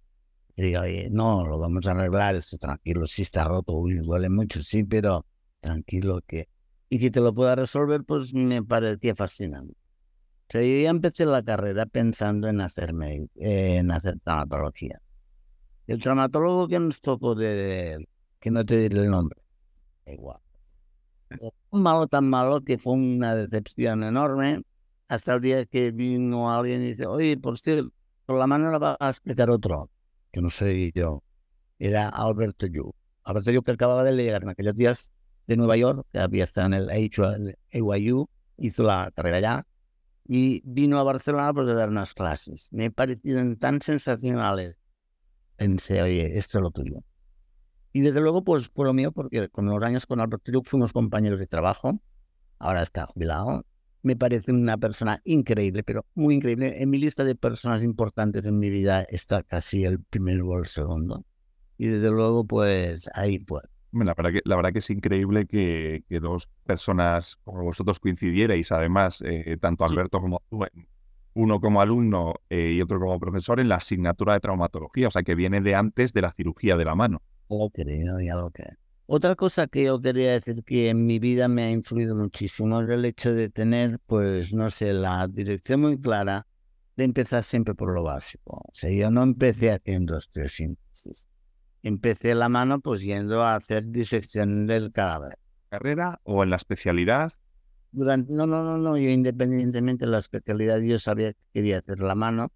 que 0.55 0.63
diga, 0.63 0.81
oye, 0.81 1.09
no, 1.11 1.45
lo 1.47 1.57
vamos 1.59 1.85
a 1.87 1.91
arreglar, 1.91 2.35
esto 2.35 2.57
tranquilo, 2.57 3.07
sí 3.07 3.21
está 3.21 3.45
roto, 3.45 3.73
uy, 3.73 3.95
duele 3.95 4.29
mucho, 4.29 4.61
sí, 4.63 4.83
pero 4.83 5.25
tranquilo 5.59 6.21
que... 6.27 6.49
Y 6.89 6.99
que 6.99 7.11
te 7.11 7.19
lo 7.19 7.33
pueda 7.33 7.55
resolver, 7.55 8.03
pues 8.03 8.33
me 8.33 8.63
parecía 8.63 9.15
fascinante. 9.15 9.73
O 9.73 10.51
sea, 10.51 10.61
yo 10.61 10.81
ya 10.83 10.89
empecé 10.89 11.25
la 11.25 11.43
carrera 11.43 11.85
pensando 11.85 12.47
en 12.47 12.61
hacerme, 12.61 13.27
en 13.35 13.91
hacer 13.91 14.19
traumatología. 14.23 15.01
El 15.87 15.99
traumatólogo 15.99 16.67
que 16.67 16.79
nos 16.79 17.01
tocó 17.01 17.35
de, 17.35 18.07
que 18.39 18.51
no 18.51 18.65
te 18.65 18.77
diré 18.77 19.01
el 19.03 19.09
nombre, 19.09 19.39
igual 20.05 20.39
un 21.69 21.81
malo 21.81 22.07
tan 22.07 22.29
malo 22.29 22.61
que 22.61 22.77
fue 22.77 22.93
una 22.93 23.35
decepción 23.35 24.03
enorme 24.03 24.61
hasta 25.07 25.35
el 25.35 25.41
día 25.41 25.65
que 25.65 25.91
vino 25.91 26.51
alguien 26.51 26.81
y 26.81 26.87
dice, 26.87 27.05
oye, 27.05 27.37
por 27.37 27.57
si 27.57 27.89
por 28.25 28.37
la 28.37 28.47
mano 28.47 28.71
la 28.71 28.77
va 28.77 28.97
a 28.99 29.09
explicar 29.09 29.49
otro, 29.49 29.89
que 30.31 30.41
no 30.41 30.49
sé 30.49 30.91
yo, 30.93 31.23
era 31.79 32.09
Alberto 32.09 32.67
Yu. 32.67 32.93
Alberto 33.23 33.51
Yu 33.51 33.63
que 33.63 33.71
acababa 33.71 34.03
de 34.03 34.13
llegar 34.13 34.43
en 34.43 34.49
aquellos 34.49 34.75
días 34.75 35.11
de 35.47 35.57
Nueva 35.57 35.77
York, 35.77 36.05
que 36.11 36.19
había 36.19 36.43
estado 36.43 36.67
en 36.67 36.73
el 36.73 36.89
AYU, 36.89 38.29
hizo 38.57 38.83
la 38.83 39.11
carrera 39.15 39.37
allá 39.37 39.67
y 40.27 40.61
vino 40.65 40.99
a 40.99 41.03
Barcelona 41.03 41.53
pues, 41.53 41.67
a 41.67 41.73
dar 41.73 41.89
unas 41.89 42.13
clases. 42.13 42.67
Me 42.71 42.91
parecieron 42.91 43.55
tan 43.57 43.81
sensacionales. 43.81 44.77
Pensé, 45.55 46.01
oye, 46.01 46.37
esto 46.37 46.59
es 46.59 46.61
lo 46.61 46.71
tuyo. 46.71 47.03
Y 47.93 48.01
desde 48.01 48.21
luego, 48.21 48.43
pues 48.43 48.69
fue 48.69 48.85
lo 48.85 48.93
mío, 48.93 49.11
porque 49.11 49.49
con 49.49 49.65
los 49.65 49.81
años 49.81 50.05
con 50.05 50.19
Alberto 50.19 50.51
Lluc 50.51 50.67
fuimos 50.67 50.93
compañeros 50.93 51.39
de 51.39 51.47
trabajo. 51.47 51.99
Ahora 52.59 52.83
está 52.83 53.07
jubilado. 53.07 53.65
Me 54.03 54.15
parece 54.15 54.51
una 54.51 54.77
persona 54.77 55.21
increíble, 55.23 55.83
pero 55.83 56.05
muy 56.13 56.35
increíble. 56.35 56.81
En 56.81 56.89
mi 56.89 56.97
lista 56.97 57.23
de 57.23 57.35
personas 57.35 57.81
importantes 57.81 58.45
en 58.45 58.59
mi 58.59 58.69
vida 58.69 59.01
está 59.03 59.43
casi 59.43 59.85
el 59.85 60.03
primero 60.03 60.47
o 60.47 60.59
el 60.59 60.67
segundo. 60.67 61.25
Y 61.77 61.87
desde 61.87 62.09
luego, 62.09 62.45
pues 62.45 63.09
ahí 63.13 63.39
pues. 63.39 63.63
La 63.91 64.13
verdad, 64.13 64.31
que, 64.33 64.41
la 64.43 64.55
verdad 64.55 64.73
que 64.73 64.79
es 64.79 64.89
increíble 64.89 65.45
que, 65.45 66.03
que 66.09 66.19
dos 66.19 66.49
personas 66.65 67.37
como 67.43 67.63
vosotros 67.63 67.99
coincidierais, 67.99 68.71
además, 68.71 69.23
eh, 69.25 69.57
tanto 69.59 69.85
Alberto 69.85 70.19
como 70.19 70.41
tú, 70.49 70.65
uno 71.37 71.61
como 71.61 71.81
alumno 71.81 72.33
eh, 72.49 72.73
y 72.75 72.81
otro 72.81 72.99
como 72.99 73.19
profesor 73.19 73.59
en 73.59 73.69
la 73.69 73.75
asignatura 73.75 74.33
de 74.33 74.39
traumatología, 74.39 75.07
o 75.07 75.11
sea 75.11 75.21
que 75.21 75.35
viene 75.35 75.61
de 75.61 75.75
antes 75.75 76.11
de 76.11 76.21
la 76.21 76.31
cirugía 76.31 76.75
de 76.77 76.85
la 76.85 76.95
mano. 76.95 77.21
Lo 77.49 77.69
creo, 77.69 78.19
ya 78.19 78.35
lo 78.35 78.49
creo. 78.49 78.75
Otra 79.05 79.35
cosa 79.35 79.67
que 79.67 79.85
yo 79.85 80.01
quería 80.01 80.33
decir 80.33 80.63
que 80.63 80.89
en 80.89 81.05
mi 81.05 81.19
vida 81.19 81.47
me 81.47 81.63
ha 81.63 81.71
influido 81.71 82.15
muchísimo 82.15 82.81
es 82.81 82.89
el 82.89 83.05
hecho 83.05 83.33
de 83.33 83.49
tener, 83.49 83.99
pues, 84.05 84.53
no 84.53 84.69
sé, 84.69 84.91
la 84.93 85.27
dirección 85.27 85.81
muy 85.81 85.97
clara 86.01 86.45
de 86.97 87.05
empezar 87.05 87.43
siempre 87.43 87.75
por 87.75 87.93
lo 87.93 88.03
básico. 88.03 88.57
O 88.65 88.71
sea, 88.73 88.89
yo 88.89 89.09
no 89.11 89.23
empecé 89.23 89.71
haciendo 89.71 90.17
osteosíntesis 90.17 91.27
empecé 91.87 92.35
la 92.35 92.49
mano 92.49 92.79
pues 92.79 93.01
yendo 93.01 93.43
a 93.43 93.55
hacer 93.55 93.87
disección 93.87 94.67
del 94.67 94.91
cadáver. 94.91 95.37
¿Carrera 95.69 96.19
o 96.23 96.43
en 96.43 96.49
la 96.49 96.57
especialidad? 96.57 97.33
Durante, 97.91 98.33
no, 98.33 98.45
no, 98.45 98.63
no, 98.63 98.77
no, 98.77 98.97
yo 98.97 99.09
independientemente 99.09 100.05
de 100.05 100.11
la 100.11 100.17
especialidad 100.19 100.79
yo 100.81 100.99
sabía 100.99 101.33
que 101.33 101.39
quería 101.53 101.79
hacer 101.79 101.99
la 101.99 102.15
mano, 102.15 102.51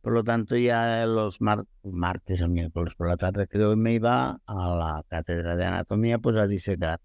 por 0.00 0.12
lo 0.12 0.24
tanto 0.24 0.56
ya 0.56 1.06
los 1.06 1.40
martes 1.40 2.42
o 2.42 2.48
miércoles 2.48 2.94
por 2.94 3.08
la 3.08 3.16
tarde 3.16 3.46
creo 3.46 3.70
que 3.70 3.76
me 3.76 3.94
iba 3.94 4.40
a 4.44 4.54
la 4.54 5.04
cátedra 5.08 5.56
de 5.56 5.64
anatomía 5.64 6.18
pues 6.18 6.36
a 6.36 6.46
disecar. 6.46 7.00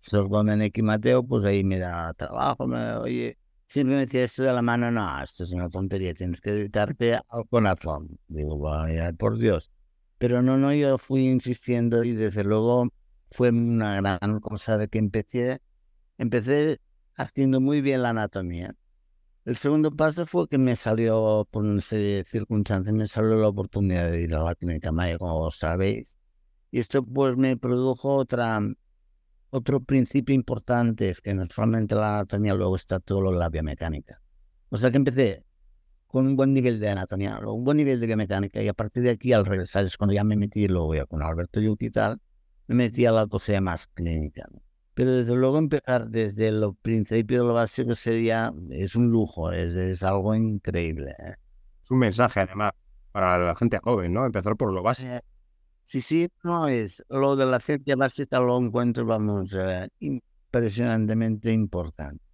Sor 0.00 0.30
Domenech 0.30 0.76
y 0.78 0.82
Mateo 0.82 1.22
pues 1.24 1.44
ahí 1.44 1.64
me 1.64 1.78
da 1.78 2.14
trabajo, 2.14 2.66
me, 2.66 2.94
oye, 2.94 3.38
siempre 3.66 3.96
me 3.96 4.00
decía 4.02 4.24
esto 4.24 4.42
de 4.42 4.52
la 4.52 4.62
mano, 4.62 4.90
no, 4.90 5.22
esto 5.22 5.44
es 5.44 5.52
una 5.52 5.68
tontería, 5.68 6.14
tienes 6.14 6.40
que 6.40 6.52
dedicarte 6.52 7.16
al 7.16 7.46
corazón. 7.50 8.18
Digo, 8.28 8.58
vaya, 8.58 9.12
por 9.12 9.38
Dios. 9.38 9.70
Pero 10.18 10.42
no, 10.42 10.56
no, 10.56 10.72
yo 10.74 10.98
fui 10.98 11.26
insistiendo 11.26 12.04
y 12.04 12.12
desde 12.12 12.44
luego 12.44 12.88
fue 13.30 13.50
una 13.50 13.96
gran 13.96 14.40
cosa 14.40 14.76
de 14.76 14.88
que 14.88 14.98
empecé, 14.98 15.60
empecé 16.18 16.80
haciendo 17.14 17.60
muy 17.60 17.80
bien 17.80 18.02
la 18.02 18.10
anatomía. 18.10 18.74
El 19.44 19.56
segundo 19.56 19.90
paso 19.92 20.26
fue 20.26 20.48
que 20.48 20.58
me 20.58 20.76
salió, 20.76 21.46
por 21.50 21.64
una 21.64 21.80
serie 21.80 22.24
circunstancias, 22.24 22.94
me 22.94 23.06
salió 23.06 23.36
la 23.36 23.48
oportunidad 23.48 24.10
de 24.10 24.22
ir 24.22 24.34
a 24.34 24.42
la 24.42 24.54
clínica 24.54 24.92
Maya, 24.92 25.18
como 25.18 25.50
sabéis. 25.50 26.18
Y 26.70 26.80
esto 26.80 27.02
pues 27.02 27.36
me 27.36 27.56
produjo 27.56 28.14
otra, 28.14 28.60
otro 29.50 29.80
principio 29.80 30.34
importante, 30.34 31.08
es 31.08 31.20
que 31.20 31.32
no 31.32 31.46
solamente 31.46 31.94
la 31.94 32.18
anatomía, 32.18 32.54
luego 32.54 32.76
está 32.76 33.00
todo 33.00 33.32
la 33.32 33.48
biomecánica. 33.48 34.20
O 34.68 34.76
sea 34.76 34.90
que 34.90 34.98
empecé 34.98 35.44
con 36.08 36.26
un 36.26 36.36
buen 36.36 36.52
nivel 36.52 36.80
de 36.80 36.88
anatomía, 36.88 37.38
un 37.38 37.64
buen 37.64 37.76
nivel 37.76 38.00
de 38.00 38.06
biomecánica, 38.06 38.62
y 38.62 38.68
a 38.68 38.74
partir 38.74 39.02
de 39.04 39.10
aquí, 39.10 39.32
al 39.32 39.46
regresar, 39.46 39.84
es 39.84 39.96
cuando 39.96 40.14
ya 40.14 40.24
me 40.24 40.36
metí, 40.36 40.66
luego 40.66 40.94
ya 40.94 41.04
con 41.04 41.22
Alberto 41.22 41.60
Yuki 41.60 41.86
y 41.86 41.90
tal, 41.90 42.18
me 42.66 42.74
metí 42.74 43.06
a 43.06 43.12
la 43.12 43.26
cosa 43.26 43.60
más 43.60 43.86
clínica. 43.88 44.48
Pero 44.94 45.12
desde 45.12 45.36
luego 45.36 45.58
empezar 45.58 46.08
desde 46.08 46.50
lo 46.50 46.72
principio 46.74 47.42
de 47.42 47.48
lo 47.48 47.54
básico 47.54 47.94
sería, 47.94 48.52
es 48.70 48.96
un 48.96 49.10
lujo, 49.10 49.52
es, 49.52 49.72
es 49.72 50.02
algo 50.02 50.34
increíble. 50.34 51.14
¿eh? 51.18 51.34
Es 51.84 51.90
un 51.90 51.98
mensaje 51.98 52.40
además 52.40 52.72
para 53.12 53.38
la 53.38 53.54
gente 53.54 53.78
joven, 53.78 54.12
¿no? 54.12 54.26
Empezar 54.26 54.56
por 54.56 54.72
lo 54.72 54.82
básico. 54.82 55.20
Sí, 55.84 56.00
sí, 56.00 56.28
no 56.42 56.68
es. 56.68 57.04
Lo 57.08 57.36
de 57.36 57.46
la 57.46 57.60
ciencia 57.60 57.96
básica 57.96 58.40
lo 58.40 58.58
encuentro, 58.58 59.06
vamos, 59.06 59.54
eh, 59.54 59.88
impresionantemente 60.00 61.52
importante. 61.52 62.27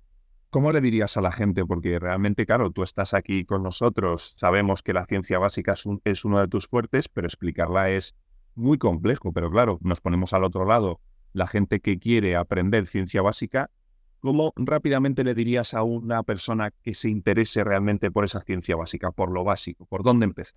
¿Cómo 0.54 0.70
le 0.70 0.80
dirías 0.80 1.16
a 1.16 1.20
la 1.20 1.32
gente? 1.32 1.66
Porque 1.66 1.98
realmente, 1.98 2.46
claro, 2.46 2.70
tú 2.70 2.84
estás 2.84 3.12
aquí 3.12 3.44
con 3.44 3.64
nosotros, 3.64 4.34
sabemos 4.36 4.84
que 4.84 4.92
la 4.92 5.04
ciencia 5.04 5.40
básica 5.40 5.74
es, 6.04 6.24
uno 6.24 6.38
de 6.38 6.46
tus 6.46 6.68
fuertes, 6.68 7.08
pero 7.08 7.26
explicarla 7.26 7.90
es 7.90 8.14
muy 8.54 8.78
complejo. 8.78 9.32
Pero 9.32 9.50
claro, 9.50 9.80
nos 9.82 10.00
ponemos 10.00 10.32
al 10.32 10.44
otro 10.44 10.64
lado, 10.64 11.00
la 11.32 11.48
gente 11.48 11.80
que 11.80 11.98
quiere 11.98 12.36
aprender 12.36 12.86
ciencia 12.86 13.20
básica, 13.20 13.68
¿cómo 14.20 14.52
rápidamente 14.54 15.24
le 15.24 15.34
dirías 15.34 15.74
a 15.74 15.82
una 15.82 16.22
persona 16.22 16.70
que 16.70 16.94
se 16.94 17.10
interese 17.10 17.64
realmente 17.64 18.12
por 18.12 18.22
esa 18.22 18.40
ciencia 18.40 18.76
básica, 18.76 19.10
por 19.10 19.32
lo 19.32 19.42
básico? 19.42 19.86
¿Por 19.86 20.04
dónde 20.04 20.26
empezar? 20.26 20.54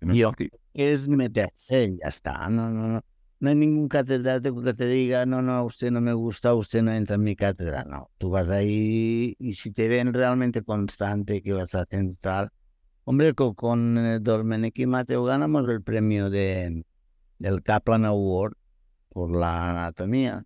Yo, 0.00 0.32
es 0.72 1.06
meterse, 1.06 1.98
ya 2.02 2.08
está. 2.08 2.48
No, 2.48 2.70
no, 2.70 2.88
no 2.88 3.04
no 3.38 3.50
hay 3.50 3.54
ningún 3.56 3.88
catedrático 3.88 4.62
que 4.62 4.74
te 4.74 4.86
diga, 4.86 5.26
no, 5.26 5.42
no, 5.42 5.64
usted 5.64 5.90
no 5.90 6.00
me 6.00 6.12
gusta, 6.14 6.54
usted 6.54 6.82
no 6.82 6.92
entra 6.92 7.16
en 7.16 7.22
mi 7.22 7.36
cátedra. 7.36 7.84
No, 7.84 8.10
tú 8.18 8.30
vas 8.30 8.48
ahí 8.50 9.36
y 9.38 9.54
si 9.54 9.70
te 9.72 9.88
ven 9.88 10.14
realmente 10.14 10.62
constante 10.62 11.42
que 11.42 11.52
vas 11.52 11.74
haciendo 11.74 12.16
tal. 12.20 12.50
Hombre, 13.04 13.34
con, 13.34 13.54
con 13.54 13.98
eh, 13.98 14.18
Dormenek 14.20 14.78
y 14.78 14.86
Mateo 14.86 15.24
ganamos 15.24 15.68
el 15.68 15.82
premio 15.82 16.30
de, 16.30 16.84
del 17.38 17.62
Kaplan 17.62 18.04
Award 18.04 18.54
por 19.10 19.30
la 19.36 19.70
anatomía. 19.70 20.44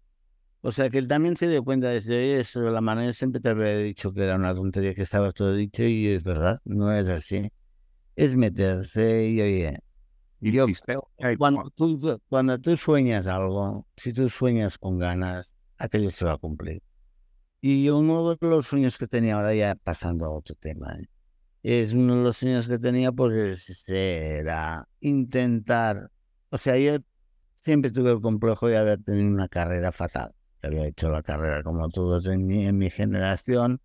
O 0.63 0.73
sea 0.73 0.91
que 0.91 0.99
él 0.99 1.09
también 1.09 1.37
se 1.37 1.49
dio 1.49 1.65
cuenta 1.65 1.89
de 1.89 2.41
eso, 2.41 2.61
de 2.61 2.71
la 2.71 2.83
manera 2.83 3.13
siempre 3.15 3.41
te 3.41 3.49
había 3.49 3.77
dicho 3.77 4.13
que 4.13 4.25
era 4.25 4.37
una 4.37 4.55
tontería 4.55 4.95
que 4.95 5.03
estaba 5.03 5.33
todo 5.33 5.55
dicho 5.55 5.83
y 5.85 6.09
es 6.09 6.23
verdad, 6.23 6.61
no 6.65 6.93
es 6.93 7.09
así. 7.09 7.51
Es 8.17 8.37
meterse 8.37 9.27
y 9.29 9.41
oye, 9.41 9.79
y 10.41 10.53
yo, 10.53 10.67
cuando 11.37 11.71
tú, 11.71 12.21
cuando 12.29 12.59
tú 12.59 12.77
sueñas 12.77 13.27
algo, 13.27 13.87
si 13.97 14.13
tú 14.13 14.29
sueñas 14.29 14.79
con 14.79 14.99
ganas, 14.99 15.57
aquello 15.77 16.11
se 16.11 16.25
va 16.25 16.33
a 16.33 16.39
cumplir. 16.39 16.83
Y 17.61 17.91
uno 17.91 18.35
de 18.35 18.49
los 18.49 18.67
sueños 18.67 18.97
que 18.97 19.07
tenía, 19.07 19.37
ahora 19.37 19.55
ya 19.55 19.75
pasando 19.75 20.25
a 20.25 20.31
otro 20.31 20.55
tema, 20.55 20.95
¿eh? 20.99 21.09
es 21.63 21.93
uno 21.93 22.17
de 22.17 22.23
los 22.23 22.39
sueños 22.39 22.69
que 22.69 22.79
tenía, 22.79 23.13
pues 23.13 23.69
este, 23.69 24.39
era 24.39 24.89
intentar, 25.01 26.11
o 26.49 26.57
sea, 26.57 26.79
yo 26.79 26.97
siempre 27.61 27.91
tuve 27.91 28.13
el 28.13 28.23
complejo 28.23 28.69
de 28.69 28.79
haber 28.79 29.03
tenido 29.03 29.29
una 29.29 29.49
carrera 29.49 29.93
fatal. 29.93 30.35
Había 30.63 30.87
hecho 30.87 31.11
la 31.11 31.23
carrera 31.23 31.63
como 31.63 31.89
todos 31.91 32.27
en 32.27 32.47
mi, 32.47 32.67
en 32.67 32.79
mi 32.79 32.89
generación, 32.89 33.81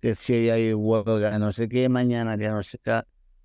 que 0.00 0.14
si 0.14 0.50
hay 0.50 0.74
huelga, 0.74 1.38
no 1.38 1.50
sé 1.52 1.68
qué, 1.68 1.88
mañana 1.88 2.36
ya 2.36 2.52
no 2.52 2.62
sé 2.62 2.78
qué, 2.82 3.02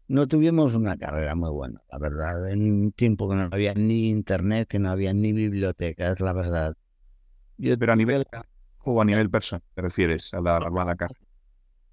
no 0.09 0.27
tuvimos 0.27 0.73
una 0.73 0.97
carrera 0.97 1.35
muy 1.35 1.51
buena, 1.51 1.81
la 1.91 1.99
verdad, 1.99 2.49
en 2.49 2.63
un 2.63 2.91
tiempo 2.91 3.29
que 3.29 3.35
no 3.35 3.47
había 3.51 3.75
ni 3.75 4.09
internet, 4.09 4.67
que 4.67 4.79
no 4.79 4.89
había 4.89 5.13
ni 5.13 5.31
bibliotecas, 5.31 6.19
la 6.19 6.33
verdad. 6.33 6.73
Pero 7.57 7.93
a 7.93 7.95
nivel 7.95 8.25
o 8.79 9.01
a 9.01 9.05
nivel 9.05 9.29
personal, 9.29 9.61
¿te 9.75 9.81
refieres 9.83 10.33
a 10.33 10.41
la, 10.41 10.59
la 10.59 10.95
carrera? 10.95 11.19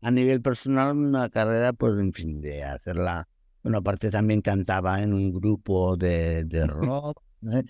A 0.00 0.10
nivel 0.10 0.40
personal, 0.40 0.96
una 0.96 1.28
carrera, 1.28 1.74
pues, 1.74 1.94
en 1.94 2.12
fin, 2.14 2.40
de 2.40 2.64
hacerla. 2.64 3.28
Bueno, 3.62 3.78
aparte 3.78 4.10
también 4.10 4.40
cantaba 4.40 5.02
en 5.02 5.12
un 5.12 5.32
grupo 5.32 5.96
de, 5.96 6.44
de 6.44 6.66
rock. 6.66 7.20
¿eh? 7.52 7.64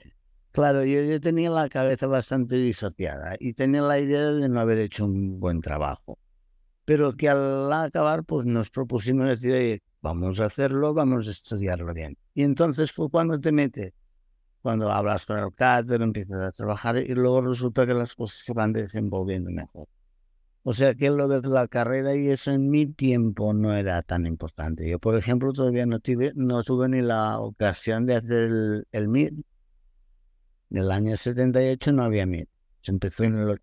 Claro, 0.53 0.85
yo, 0.85 1.03
yo 1.03 1.21
tenía 1.21 1.51
la 1.51 1.69
cabeza 1.69 2.07
bastante 2.07 2.55
disociada 2.55 3.35
y 3.41 3.55
tenía 3.55 3.83
la 3.83 3.99
idea 3.99 4.31
de 4.31 4.49
no 4.49 4.61
haber 4.61 4.79
hecho 4.79 5.07
un 5.07 5.41
buen 5.41 5.61
trabajo. 5.61 6.19
Pero 6.87 7.15
que 7.15 7.29
al 7.29 7.71
acabar, 7.73 8.25
pues 8.25 8.47
nos 8.47 8.71
propusimos 8.71 9.29
decir, 9.29 9.83
vamos 10.01 10.41
a 10.41 10.47
hacerlo, 10.47 10.95
vamos 10.95 11.29
a 11.29 11.33
estudiarlo 11.33 11.93
bien. 11.93 12.17
Y 12.33 12.45
entonces 12.45 12.93
fue 12.93 13.11
cuando 13.11 13.39
te 13.39 13.53
metes, 13.53 13.93
cuando 14.63 14.91
hablas 14.91 15.27
con 15.27 15.39
el 15.39 15.53
cáter, 15.55 16.01
empiezas 16.01 16.41
a 16.41 16.53
trabajar 16.53 16.97
y 16.97 17.15
luego 17.15 17.43
resulta 17.43 17.87
que 17.87 17.95
las 17.95 18.15
cosas 18.15 18.39
se 18.39 18.53
van 18.53 18.73
desenvolviendo 18.73 19.51
mejor. 19.51 19.89
O 20.63 20.73
sea 20.73 20.95
que 20.95 21.11
lo 21.11 21.29
de 21.29 21.49
la 21.49 21.69
carrera 21.69 22.17
y 22.17 22.29
eso 22.29 22.51
en 22.51 22.71
mi 22.71 22.87
tiempo 22.87 23.53
no 23.55 23.73
era 23.73 24.03
tan 24.03 24.27
importante. 24.27 24.89
Yo, 24.89 24.99
por 24.99 25.17
ejemplo, 25.17 25.53
todavía 25.53 25.87
no 25.87 26.01
tuve, 26.01 26.33
no 26.35 26.63
tuve 26.65 26.89
ni 26.89 27.03
la 27.03 27.39
ocasión 27.41 28.07
de 28.07 28.17
hacer 28.17 28.51
el, 28.51 28.89
el 28.91 29.05
MIT. 29.05 29.45
En 30.71 30.79
el 30.79 30.91
año 30.91 31.17
78 31.17 31.93
no 31.93 32.03
había 32.03 32.25
MIT. 32.25 32.49
Se 32.83 32.91
empezó 32.91 33.25
en 33.25 33.37
el 33.37 33.61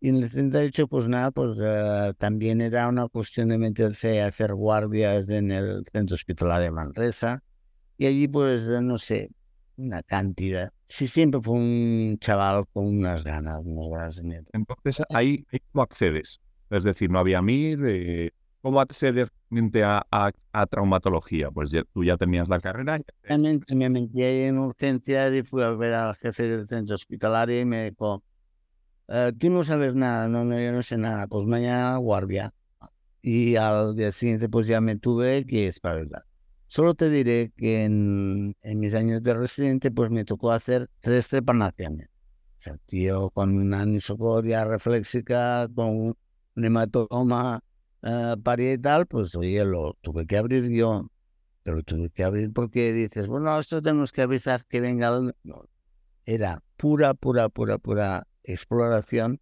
y 0.00 0.08
en 0.08 0.16
el 0.16 0.30
78, 0.30 0.88
pues 0.88 1.08
nada, 1.08 1.30
pues 1.30 1.50
uh, 1.58 2.14
también 2.14 2.62
era 2.62 2.88
una 2.88 3.06
cuestión 3.08 3.50
de 3.50 3.58
meterse 3.58 4.22
a 4.22 4.28
hacer 4.28 4.54
guardias 4.54 5.28
en 5.28 5.50
el 5.52 5.84
centro 5.92 6.14
hospitalario 6.14 6.64
de 6.64 6.70
Manresa. 6.70 7.42
Y 7.98 8.06
allí, 8.06 8.26
pues, 8.26 8.66
no 8.66 8.96
sé, 8.96 9.30
una 9.76 10.02
cantidad. 10.02 10.72
Sí, 10.88 11.06
siempre 11.06 11.42
fue 11.42 11.54
un 11.54 12.16
chaval 12.18 12.64
con 12.72 12.86
unas 12.86 13.24
ganas, 13.24 13.62
unas 13.66 13.88
ganas 13.90 14.16
de 14.16 14.42
Entonces, 14.54 15.02
ahí, 15.10 15.44
¿cómo 15.70 15.82
accedes? 15.82 16.40
Es 16.70 16.82
decir, 16.82 17.10
no 17.10 17.18
había 17.18 17.42
MIR. 17.42 17.80
Eh, 17.86 18.30
¿Cómo 18.62 18.80
accedes 18.80 19.28
a, 19.82 20.06
a, 20.10 20.30
a, 20.52 20.66
traumatología? 20.66 21.50
Pues 21.50 21.70
ya, 21.70 21.82
tú 21.94 22.04
ya 22.04 22.16
tenías 22.16 22.48
la 22.48 22.60
carrera. 22.60 22.98
Me 23.74 23.88
metí 23.88 24.22
en 24.22 24.58
urgencias 24.58 25.32
y 25.34 25.42
fui 25.42 25.62
a 25.62 25.70
ver 25.70 25.94
al 25.94 26.14
jefe 26.16 26.46
del 26.46 26.68
centro 26.68 26.94
hospitalario 26.94 27.60
y 27.60 27.64
me 27.64 27.90
dijo 27.90 28.22
eh, 29.10 29.32
tú 29.38 29.50
no 29.50 29.64
sabes 29.64 29.94
nada, 29.94 30.28
no, 30.28 30.44
no, 30.44 30.58
yo 30.60 30.72
no 30.72 30.82
sé 30.82 30.96
nada, 30.96 31.26
pues 31.26 31.46
mañana 31.46 31.96
guardia. 31.96 32.54
Y 33.22 33.56
al 33.56 33.96
día 33.96 34.12
siguiente 34.12 34.48
pues 34.48 34.66
ya 34.66 34.80
me 34.80 34.96
tuve 34.96 35.44
que 35.46 35.66
espabilar. 35.66 36.24
Solo 36.66 36.94
te 36.94 37.10
diré 37.10 37.52
que 37.56 37.84
en, 37.84 38.56
en 38.62 38.80
mis 38.80 38.94
años 38.94 39.22
de 39.22 39.34
residente 39.34 39.90
pues 39.90 40.10
me 40.10 40.24
tocó 40.24 40.52
hacer 40.52 40.88
tres 41.00 41.28
trepanaciones. 41.28 42.08
O 42.60 42.62
sea, 42.62 42.76
tío 42.86 43.30
con 43.30 43.56
una 43.56 43.80
anisocoria 43.80 44.64
reflexica, 44.64 45.68
con 45.74 46.14
un 46.54 46.64
hematoma 46.64 47.64
uh, 48.02 48.40
parietal, 48.42 49.06
pues 49.06 49.34
oye, 49.34 49.64
lo 49.64 49.96
tuve 50.02 50.26
que 50.26 50.36
abrir 50.38 50.70
yo. 50.70 51.10
Pero 51.62 51.82
tuve 51.82 52.10
que 52.10 52.22
abrir 52.22 52.52
porque 52.52 52.92
dices, 52.92 53.26
bueno, 53.26 53.58
esto 53.58 53.82
tenemos 53.82 54.12
que 54.12 54.22
avisar 54.22 54.64
que 54.66 54.80
venga. 54.80 55.20
No, 55.42 55.64
era 56.24 56.62
pura, 56.76 57.14
pura, 57.14 57.48
pura, 57.48 57.78
pura 57.78 58.26
exploración. 58.44 59.40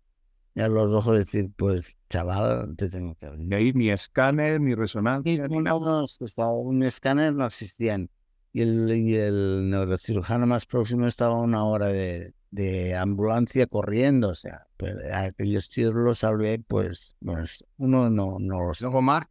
Y 0.54 0.60
a 0.60 0.68
los 0.68 0.88
ojos 0.88 1.18
decir, 1.18 1.50
pues 1.56 1.96
chaval, 2.08 2.74
te 2.76 2.88
tengo 2.88 3.14
que 3.14 3.26
abrir. 3.26 3.46
Y 3.52 3.54
ahí 3.54 3.72
ni 3.72 3.90
escáner, 3.90 4.60
ni 4.60 4.74
resonancia, 4.74 5.32
Y 5.32 5.38
ni 5.48 5.58
no, 5.58 6.04
estaba 6.04 6.52
un 6.52 6.82
escáner, 6.82 7.34
no 7.34 7.46
existían. 7.46 8.10
Y 8.52 8.62
el, 8.62 8.90
y 8.90 9.14
el 9.14 9.70
neurocirujano 9.70 10.46
más 10.46 10.66
próximo 10.66 11.06
estaba 11.06 11.36
a 11.36 11.40
una 11.40 11.64
hora 11.64 11.88
de, 11.88 12.32
de 12.50 12.96
ambulancia 12.96 13.66
corriendo. 13.66 14.30
O 14.30 14.34
sea, 14.34 14.66
pues 14.76 14.96
aquellos 15.12 15.68
tíos 15.68 15.94
los 15.94 16.20
salvé, 16.20 16.58
pues, 16.58 17.16
pues 17.24 17.64
uno 17.76 18.10
no, 18.10 18.38
no 18.40 18.60
los 18.66 18.80
Luego, 18.80 19.02
Marc, 19.02 19.30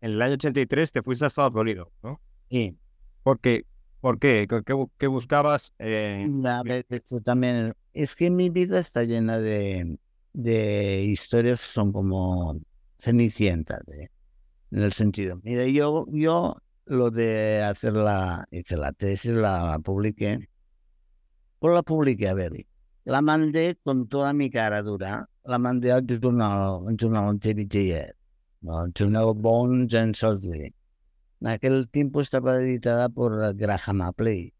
en 0.00 0.12
el 0.12 0.22
año 0.22 0.34
83 0.34 0.92
te 0.92 1.02
fuiste 1.02 1.24
a 1.24 1.28
Estados 1.28 1.54
Unidos, 1.54 1.88
¿no? 2.02 2.20
Sí. 2.50 2.76
Porque, 3.22 3.64
¿Por 4.00 4.18
qué? 4.18 4.46
¿Qué, 4.48 4.62
qué, 4.96 5.06
buscabas? 5.08 5.74
Eh, 5.78 6.24
A 6.46 6.62
ver, 6.62 6.86
esto 6.88 7.20
también. 7.20 7.74
Es 7.92 8.14
que 8.14 8.30
mi 8.30 8.48
vida 8.48 8.78
está 8.78 9.02
llena 9.04 9.38
de, 9.38 9.98
de 10.32 11.02
historias 11.02 11.60
que 11.60 11.66
son 11.66 11.92
como 11.92 12.54
cenicientas, 13.00 13.80
¿eh? 13.88 14.08
en 14.70 14.82
el 14.82 14.92
sentido. 14.92 15.40
Mira, 15.42 15.66
yo, 15.66 16.04
yo 16.08 16.56
lo 16.84 17.10
de 17.10 17.62
hacer 17.62 17.94
la, 17.94 18.46
hice 18.50 18.76
la 18.76 18.92
tesis, 18.92 19.32
la, 19.32 19.64
la 19.64 19.78
publiqué. 19.80 20.48
Pues 21.58 21.74
la 21.74 21.82
publiqué, 21.82 22.28
a 22.28 22.34
ver, 22.34 22.52
la 23.04 23.20
mandé 23.20 23.76
con 23.82 24.06
toda 24.08 24.32
mi 24.32 24.48
cara 24.48 24.82
dura, 24.82 25.28
la 25.44 25.58
mandé 25.58 25.90
al 25.90 26.06
jornal, 26.22 26.86
al 26.86 26.96
jornal 27.00 27.38
TVG, 27.40 28.14
al 28.68 28.92
jornal 28.96 29.32
Bones 29.34 29.92
and 29.94 30.14
Surgery. 30.14 30.72
En 31.40 31.46
aquel 31.48 31.88
tiempo 31.88 32.20
estaba 32.20 32.56
editada 32.56 33.08
por 33.08 33.54
Graham 33.54 34.02
Appley. 34.02 34.52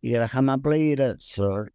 Y 0.00 0.12
Graham 0.12 0.50
Appley 0.50 0.92
era 0.92 1.16
Sir 1.18 1.72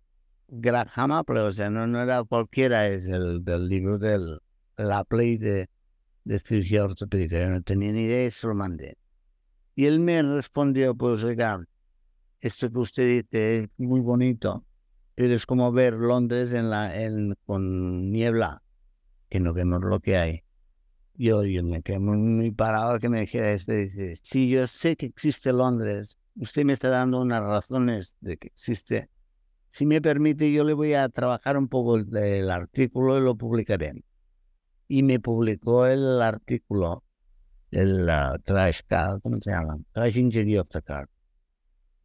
Graham 0.47 1.11
Appley, 1.11 1.43
o 1.43 1.51
sea, 1.51 1.69
no, 1.69 1.87
no 1.87 2.01
era 2.01 2.23
cualquiera, 2.23 2.87
es 2.87 3.07
el 3.07 3.43
del 3.43 3.67
libro 3.67 3.97
del 3.97 4.39
el 4.77 4.91
Appley 4.91 5.37
de, 5.37 5.69
de 6.23 6.39
cirugía 6.39 6.85
ortopédica. 6.85 7.39
Yo 7.39 7.49
no 7.49 7.61
tenía 7.61 7.91
ni 7.91 8.03
idea 8.03 8.25
y 8.27 8.31
se 8.31 8.47
lo 8.47 8.55
mandé. 8.55 8.97
Y 9.75 9.85
él 9.85 9.99
me 9.99 10.21
respondió, 10.21 10.95
pues 10.95 11.23
oiga, 11.23 11.63
esto 12.39 12.69
que 12.69 12.77
usted 12.77 13.23
dice 13.23 13.59
es 13.59 13.69
muy 13.77 13.99
bonito, 13.99 14.65
pero 15.15 15.33
es 15.33 15.45
como 15.45 15.71
ver 15.71 15.93
Londres 15.93 16.53
en 16.53 16.69
la, 16.69 17.01
en, 17.01 17.35
con 17.45 18.11
niebla, 18.11 18.61
que 19.29 19.39
no 19.39 19.53
vemos 19.53 19.81
lo 19.81 19.99
que 19.99 20.17
hay. 20.17 20.44
Yo, 21.17 21.43
yo 21.43 21.63
me 21.63 21.81
quedé 21.81 21.99
muy, 21.99 22.51
parado 22.51 22.99
que 22.99 23.09
me 23.09 23.21
dijera 23.21 23.51
esto. 23.51 23.71
Dice, 23.71 24.19
si 24.21 24.49
yo 24.49 24.67
sé 24.67 24.95
que 24.97 25.05
existe 25.05 25.53
Londres, 25.53 26.17
usted 26.35 26.65
me 26.65 26.73
está 26.73 26.89
dando 26.89 27.21
unas 27.21 27.41
razones 27.41 28.15
de 28.19 28.37
que 28.37 28.47
existe. 28.47 29.09
Si 29.69 29.85
me 29.85 30.01
permite, 30.01 30.51
yo 30.51 30.63
le 30.63 30.73
voy 30.73 30.93
a 30.93 31.07
trabajar 31.09 31.57
un 31.57 31.67
poco 31.67 31.97
el, 31.97 32.15
el 32.15 32.49
artículo 32.49 33.17
y 33.17 33.21
lo 33.21 33.35
publicaré. 33.35 33.93
Y 34.87 35.03
me 35.03 35.19
publicó 35.19 35.85
el 35.85 36.21
artículo, 36.21 37.03
el 37.71 38.03
uh, 38.03 38.37
Crash 38.43 38.81
Car, 38.87 39.21
¿cómo 39.21 39.39
se 39.41 39.51
llama? 39.51 39.77
Crash 39.93 40.17
Injury 40.17 40.57
of 40.57 40.67
the 40.69 40.81
Car. 40.81 41.09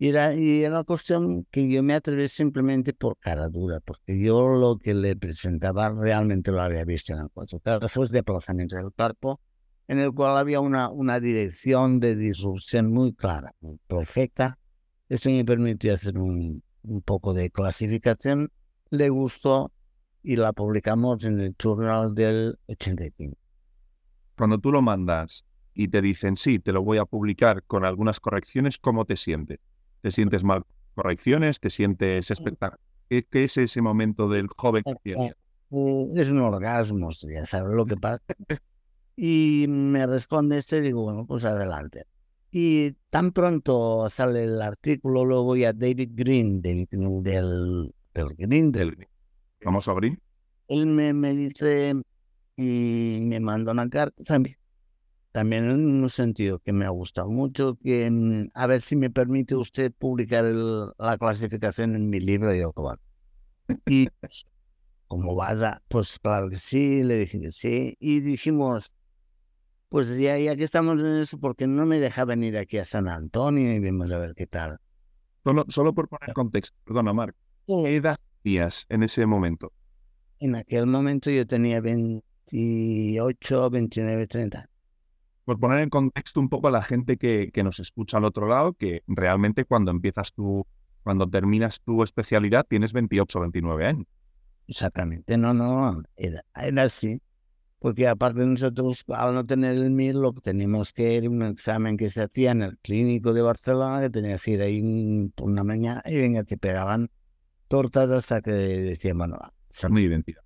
Y 0.03 0.09
era, 0.09 0.35
y 0.35 0.65
era 0.65 0.77
una 0.77 0.85
cuestión 0.85 1.47
que 1.51 1.71
yo 1.71 1.83
me 1.83 1.93
atreví 1.93 2.27
simplemente 2.27 2.95
por 2.95 3.19
cara 3.19 3.51
dura, 3.51 3.81
porque 3.81 4.19
yo 4.19 4.49
lo 4.49 4.79
que 4.79 4.95
le 4.95 5.15
presentaba 5.15 5.91
realmente 5.91 6.51
lo 6.51 6.63
había 6.63 6.87
visto 6.87 7.13
en 7.13 7.19
el 7.19 7.29
cuatro 7.31 7.61
casos 7.61 8.09
de 8.09 8.21
desplazamiento 8.21 8.77
del 8.77 8.93
cuerpo, 8.93 9.43
en 9.89 9.99
el 9.99 10.11
cual 10.15 10.39
había 10.39 10.61
una, 10.61 10.89
una 10.89 11.21
dirección 11.21 12.01
de 12.01 12.17
disrupción 12.17 12.91
muy 12.91 13.13
clara, 13.13 13.53
muy 13.61 13.77
perfecta. 13.87 14.59
Esto 15.11 15.29
me 15.29 15.45
permitió 15.45 15.93
hacer 15.93 16.17
un, 16.17 16.63
un 16.83 17.03
poco 17.03 17.35
de 17.35 17.51
clasificación. 17.51 18.51
Le 18.89 19.11
gustó 19.11 19.71
y 20.23 20.37
la 20.37 20.55
publicamos 20.55 21.25
en 21.25 21.41
el 21.41 21.55
journal 21.63 22.15
del 22.15 22.59
85. 22.69 23.37
Cuando 24.35 24.57
tú 24.57 24.73
lo 24.73 24.81
mandas 24.81 25.45
y 25.75 25.89
te 25.89 26.01
dicen, 26.01 26.39
sí, 26.39 26.59
te 26.59 26.73
lo 26.73 26.83
voy 26.83 26.97
a 26.97 27.05
publicar 27.05 27.63
con 27.65 27.85
algunas 27.85 28.19
correcciones, 28.19 28.79
¿cómo 28.79 29.05
te 29.05 29.17
sientes? 29.17 29.59
¿Te 30.01 30.11
sientes 30.11 30.45
mal 30.45 30.65
correcciones? 30.95 31.61
¿Te 31.61 31.71
sientes 31.71 32.31
espectacular? 32.31 32.81
¿Qué, 33.09 33.27
¿Qué, 33.29 33.45
es 33.45 33.57
ese 33.57 33.83
momento 33.83 34.29
del 34.29 34.49
joven 34.49 34.83
que 34.85 34.95
tiene? 35.03 35.35
Es 36.17 36.29
un 36.29 36.39
orgasmo, 36.39 37.11
ya 37.11 37.47
sabes 37.47 37.75
lo 37.75 37.87
que 37.87 37.97
pasa. 37.97 38.23
Y 39.17 39.67
me 39.69 40.07
responde 40.07 40.59
este 40.59 40.79
y 40.79 40.81
digo, 40.81 41.03
bueno, 41.03 41.27
pues 41.27 41.45
adelante. 41.45 42.05
Y 42.51 42.93
tan 43.11 43.33
pronto 43.33 44.09
sale 44.09 44.45
el 44.45 44.63
artículo, 44.63 45.25
luego 45.25 45.45
voy 45.45 45.65
a 45.65 45.73
David 45.73 46.11
Green, 46.15 46.63
David 46.63 46.89
Green 46.91 47.23
del, 47.23 47.95
del 48.15 48.35
Green, 48.37 48.73
del 48.73 49.07
famoso 49.61 49.95
Green. 49.95 50.21
Él 50.69 50.87
me, 50.87 51.13
me 51.13 51.35
dice 51.35 51.95
y 52.57 53.19
me 53.23 53.41
manda 53.41 53.73
una 53.73 53.89
carta 53.89 54.23
también 54.25 54.60
también 55.33 55.71
en 55.71 56.03
un 56.03 56.11
sentido 56.11 56.59
que 56.59 56.73
me 56.73 56.85
ha 56.85 56.91
gustado 56.91 57.29
mucho, 57.29 57.77
que 57.77 58.51
a 58.55 58.67
ver 58.67 58.83
si 58.83 58.97
me 58.97 59.11
permite 59.11 59.55
usted 59.55 59.93
publicar 59.93 60.45
el, 60.45 60.91
la 60.99 61.17
clasificación 61.19 61.95
en 61.95 62.11
mi 62.11 62.21
libro 62.21 62.51
de 62.51 62.65
Ocobar. 62.65 62.99
Y 63.87 64.09
como 65.07 65.35
vaya, 65.35 65.83
pues 65.89 66.19
claro 66.19 66.49
que 66.49 66.59
sí, 66.59 67.03
le 67.05 67.19
dije 67.19 67.41
que 67.41 67.53
sí, 67.53 67.97
y 68.01 68.21
dijimos, 68.21 68.91
pues 69.89 70.17
ya, 70.19 70.39
ya 70.39 70.57
que 70.57 70.65
estamos 70.65 71.01
en 71.01 71.17
eso, 71.19 71.39
¿por 71.39 71.55
qué 71.57 71.67
no 71.67 71.87
me 71.87 71.99
deja 71.99 72.25
venir 72.25 72.57
aquí 72.57 72.79
a 72.79 72.85
San 72.85 73.09
Antonio 73.09 73.73
y 73.73 73.79
vemos 73.79 74.11
a 74.11 74.19
ver 74.19 74.35
qué 74.35 74.47
tal? 74.47 74.79
Solo, 75.45 75.65
solo 75.69 75.95
por 75.95 76.09
poner 76.09 76.33
contexto, 76.35 76.77
perdona, 76.85 77.13
Marc, 77.13 77.37
¿qué 77.67 77.97
edad 77.97 78.17
tenías 78.43 78.87
en 78.89 79.05
ese 79.05 79.27
momento? 79.27 79.73
En 80.39 80.55
aquel 80.57 80.87
momento 80.87 81.31
yo 81.31 81.47
tenía 81.47 81.81
28, 81.81 83.71
29, 83.71 84.27
30 84.27 84.70
por 85.51 85.59
poner 85.59 85.81
en 85.81 85.91
contexto 85.91 86.39
un 86.39 86.49
poco 86.49 86.69
a 86.69 86.71
la 86.71 86.81
gente 86.81 87.17
que, 87.17 87.51
que, 87.53 87.65
nos 87.65 87.81
escucha 87.81 88.19
al 88.19 88.25
otro 88.25 88.47
lado, 88.47 88.73
que 88.75 89.03
realmente 89.09 89.65
cuando 89.65 89.91
empiezas 89.91 90.33
tu, 90.33 90.65
cuando 91.03 91.29
terminas 91.29 91.81
tu 91.81 92.05
especialidad 92.05 92.65
tienes 92.69 92.93
28 92.93 93.41
29 93.41 93.85
años. 93.85 94.07
Exactamente, 94.69 95.37
no, 95.37 95.53
no, 95.53 96.05
era, 96.15 96.45
era 96.55 96.85
así. 96.85 97.21
Porque 97.81 98.07
aparte 98.07 98.47
nosotros, 98.47 99.03
al 99.09 99.35
no 99.35 99.45
tener 99.45 99.77
el 99.77 99.91
MIR, 99.91 100.15
lo 100.15 100.33
que 100.35 100.41
teníamos 100.41 100.93
que 100.93 101.15
ir 101.15 101.29
un 101.29 101.43
examen 101.43 101.97
que 101.97 102.11
se 102.11 102.23
hacía 102.23 102.53
en 102.53 102.63
el 102.63 102.79
clínico 102.79 103.33
de 103.33 103.43
Barcelona, 103.43 104.03
que 104.03 104.11
tenías 104.11 104.41
que 104.45 104.53
ir 104.53 104.63
ahí 104.63 105.33
por 105.35 105.51
una 105.51 105.65
mañana 105.65 106.01
y 106.07 106.17
venga, 106.17 106.45
te 106.45 106.59
pegaban 106.59 107.11
tortas 107.67 108.09
hasta 108.13 108.41
que 108.41 108.53
decían, 108.53 109.19
bueno, 109.19 109.37
ser 109.69 109.91
muy 109.91 110.05
identidad. 110.05 110.43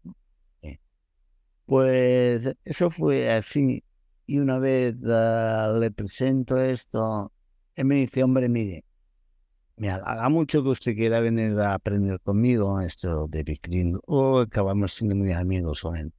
Pues 1.67 2.57
eso 2.65 2.89
fue 2.89 3.31
así. 3.31 3.84
Y 4.27 4.39
una 4.39 4.59
vez 4.59 4.95
uh, 5.03 5.79
le 5.79 5.91
presento 5.91 6.59
esto, 6.59 7.33
él 7.75 7.85
me 7.85 7.97
dice, 7.97 8.23
hombre, 8.23 8.49
mire, 8.49 8.85
me 9.77 9.91
halaga 9.91 10.29
mucho 10.29 10.63
que 10.63 10.71
usted 10.71 10.95
quiera 10.95 11.21
venir 11.21 11.59
a 11.59 11.75
aprender 11.75 12.21
conmigo 12.21 12.81
esto 12.81 13.27
de 13.27 13.43
Big 13.43 13.61
Green. 13.63 13.99
Oh, 14.07 14.41
acabamos 14.41 14.95
siendo 14.95 15.17
muy 15.17 15.33
amigos 15.33 15.83
con 15.83 15.97
él. 15.97 16.13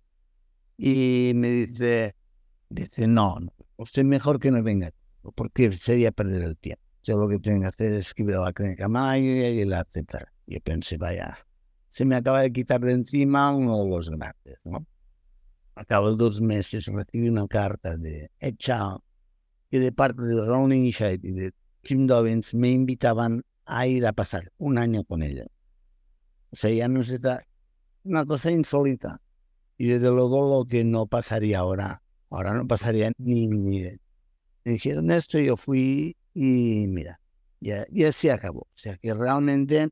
Y 0.78 1.32
me 1.36 1.50
dice, 1.50 2.16
dice, 2.70 3.08
no, 3.08 3.38
usted 3.78 4.04
mejor 4.04 4.40
que 4.40 4.52
no 4.52 4.62
venga, 4.62 4.92
porque 5.36 5.72
sería 5.72 6.12
perder 6.12 6.44
el 6.44 6.58
tiempo. 6.58 6.84
Yo 7.04 7.18
lo 7.18 7.30
que 7.30 7.40
tengo 7.40 7.62
que 7.62 7.68
hacer 7.68 7.94
es 7.94 8.08
escribir 8.08 8.36
a 8.36 8.42
la 8.42 8.54
clínica 8.54 8.88
Mayo 8.88 9.32
y 9.32 9.64
la 9.64 9.82
aceptar. 9.82 10.28
Yo 10.48 10.60
pensé, 10.62 10.98
vaya, 10.98 11.38
se 11.90 12.04
me 12.04 12.16
acaba 12.16 12.42
de 12.42 12.52
quitar 12.52 12.82
de 12.82 12.92
encima 12.92 13.56
uno 13.56 13.84
de 13.84 13.90
los 13.90 14.10
grandes, 14.10 14.58
¿no? 14.64 14.86
A 15.76 15.84
cabo 15.86 16.12
de 16.12 16.18
dos 16.18 16.42
meses 16.42 16.86
recibí 16.86 17.28
una 17.28 17.48
carta 17.48 17.98
de 17.98 18.32
hecha 18.40 18.98
que 19.70 19.80
de 19.80 19.92
parte 19.92 20.22
de 20.22 20.36
la 20.36 20.46
Rolling 20.46 20.78
Initiative 20.78 21.42
de 21.42 21.52
Jim 21.84 22.08
Dobbins 22.08 22.54
me 22.54 22.72
invitaban 22.72 23.44
a 23.66 23.86
ir 23.86 24.06
a 24.06 24.14
pasar 24.14 24.52
un 24.58 24.78
año 24.78 25.04
con 25.04 25.22
ella. 25.22 25.46
O 26.52 26.56
sea, 26.56 26.72
ya 26.72 26.88
no 26.88 27.04
se 27.04 27.16
está 27.16 27.44
una 28.04 28.26
cosa 28.26 28.52
insólita. 28.52 29.22
Y 29.78 29.88
desde 29.88 30.10
luego 30.10 30.50
lo 30.50 30.66
que 30.66 30.86
no 30.86 31.08
pasaría 31.08 31.60
ahora, 31.60 32.02
ahora 32.30 32.54
no 32.54 32.66
pasaría 32.66 33.12
ni 33.18 33.48
ni 33.48 33.82
Me 34.64 34.72
dijeron 34.72 35.12
esto, 35.12 35.38
yo 35.40 35.58
fui 35.58 36.16
y 36.34 36.88
mira, 36.88 37.20
ya, 37.60 37.86
y 37.90 38.06
así 38.06 38.30
acabó. 38.30 38.62
O 38.62 38.78
sea 38.78 38.96
que 38.98 39.14
realmente 39.14 39.90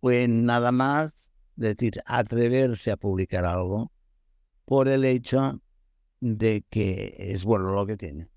fue 0.00 0.26
nada 0.26 0.72
más 0.72 1.30
decir, 1.54 2.02
atreverse 2.06 2.90
a 2.90 2.96
publicar 2.96 3.44
algo 3.44 3.92
por 4.64 4.88
el 4.88 5.04
hecho 5.04 5.60
de 6.20 6.64
que 6.70 7.14
es 7.18 7.44
bueno 7.44 7.72
lo 7.72 7.86
que 7.86 7.96
tiene. 7.96 8.28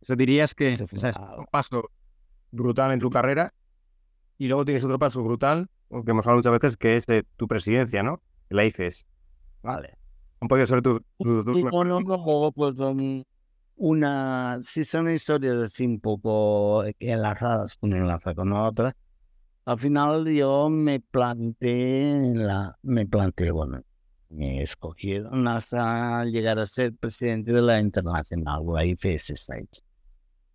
Eso 0.00 0.16
dirías 0.16 0.54
que 0.54 0.72
es 0.72 0.80
un 0.80 1.46
paso 1.50 1.90
brutal 2.50 2.92
en 2.92 3.00
tu 3.00 3.10
carrera 3.10 3.54
y 4.38 4.48
luego 4.48 4.64
tienes 4.64 4.84
otro 4.84 4.98
paso 4.98 5.22
brutal, 5.22 5.68
que 5.88 6.10
hemos 6.10 6.26
hablado 6.26 6.38
muchas 6.38 6.52
veces, 6.52 6.76
que 6.76 6.96
es 6.96 7.06
de 7.06 7.24
tu 7.36 7.46
presidencia, 7.46 8.02
¿no? 8.02 8.22
La 8.48 8.64
IFES. 8.64 9.06
Vale. 9.62 9.98
Han 10.40 10.48
podido 10.48 10.66
ser 10.66 10.82
tus... 10.82 11.00
Tu, 11.18 11.44
tu, 11.44 11.52
pues 12.54 12.74
una... 13.76 14.58
Si 14.62 14.84
son 14.84 15.10
historias 15.10 15.56
así 15.56 15.86
un 15.86 16.00
poco 16.00 16.84
enlazadas 16.98 17.78
una 17.80 17.98
enlaza 17.98 18.34
con 18.34 18.52
otra, 18.52 18.96
al 19.64 19.78
final 19.78 20.26
yo 20.26 20.68
me 20.70 20.98
planteé, 20.98 22.34
la, 22.34 22.76
me 22.82 23.06
planteé, 23.06 23.52
bueno, 23.52 23.82
me 24.32 24.62
escogieron 24.62 25.46
hasta 25.46 26.24
llegar 26.24 26.58
a 26.58 26.66
ser 26.66 26.94
presidente 26.94 27.52
de 27.52 27.62
la 27.62 27.80
Internacional, 27.80 28.62
la 28.66 28.84
IFS 28.84 29.46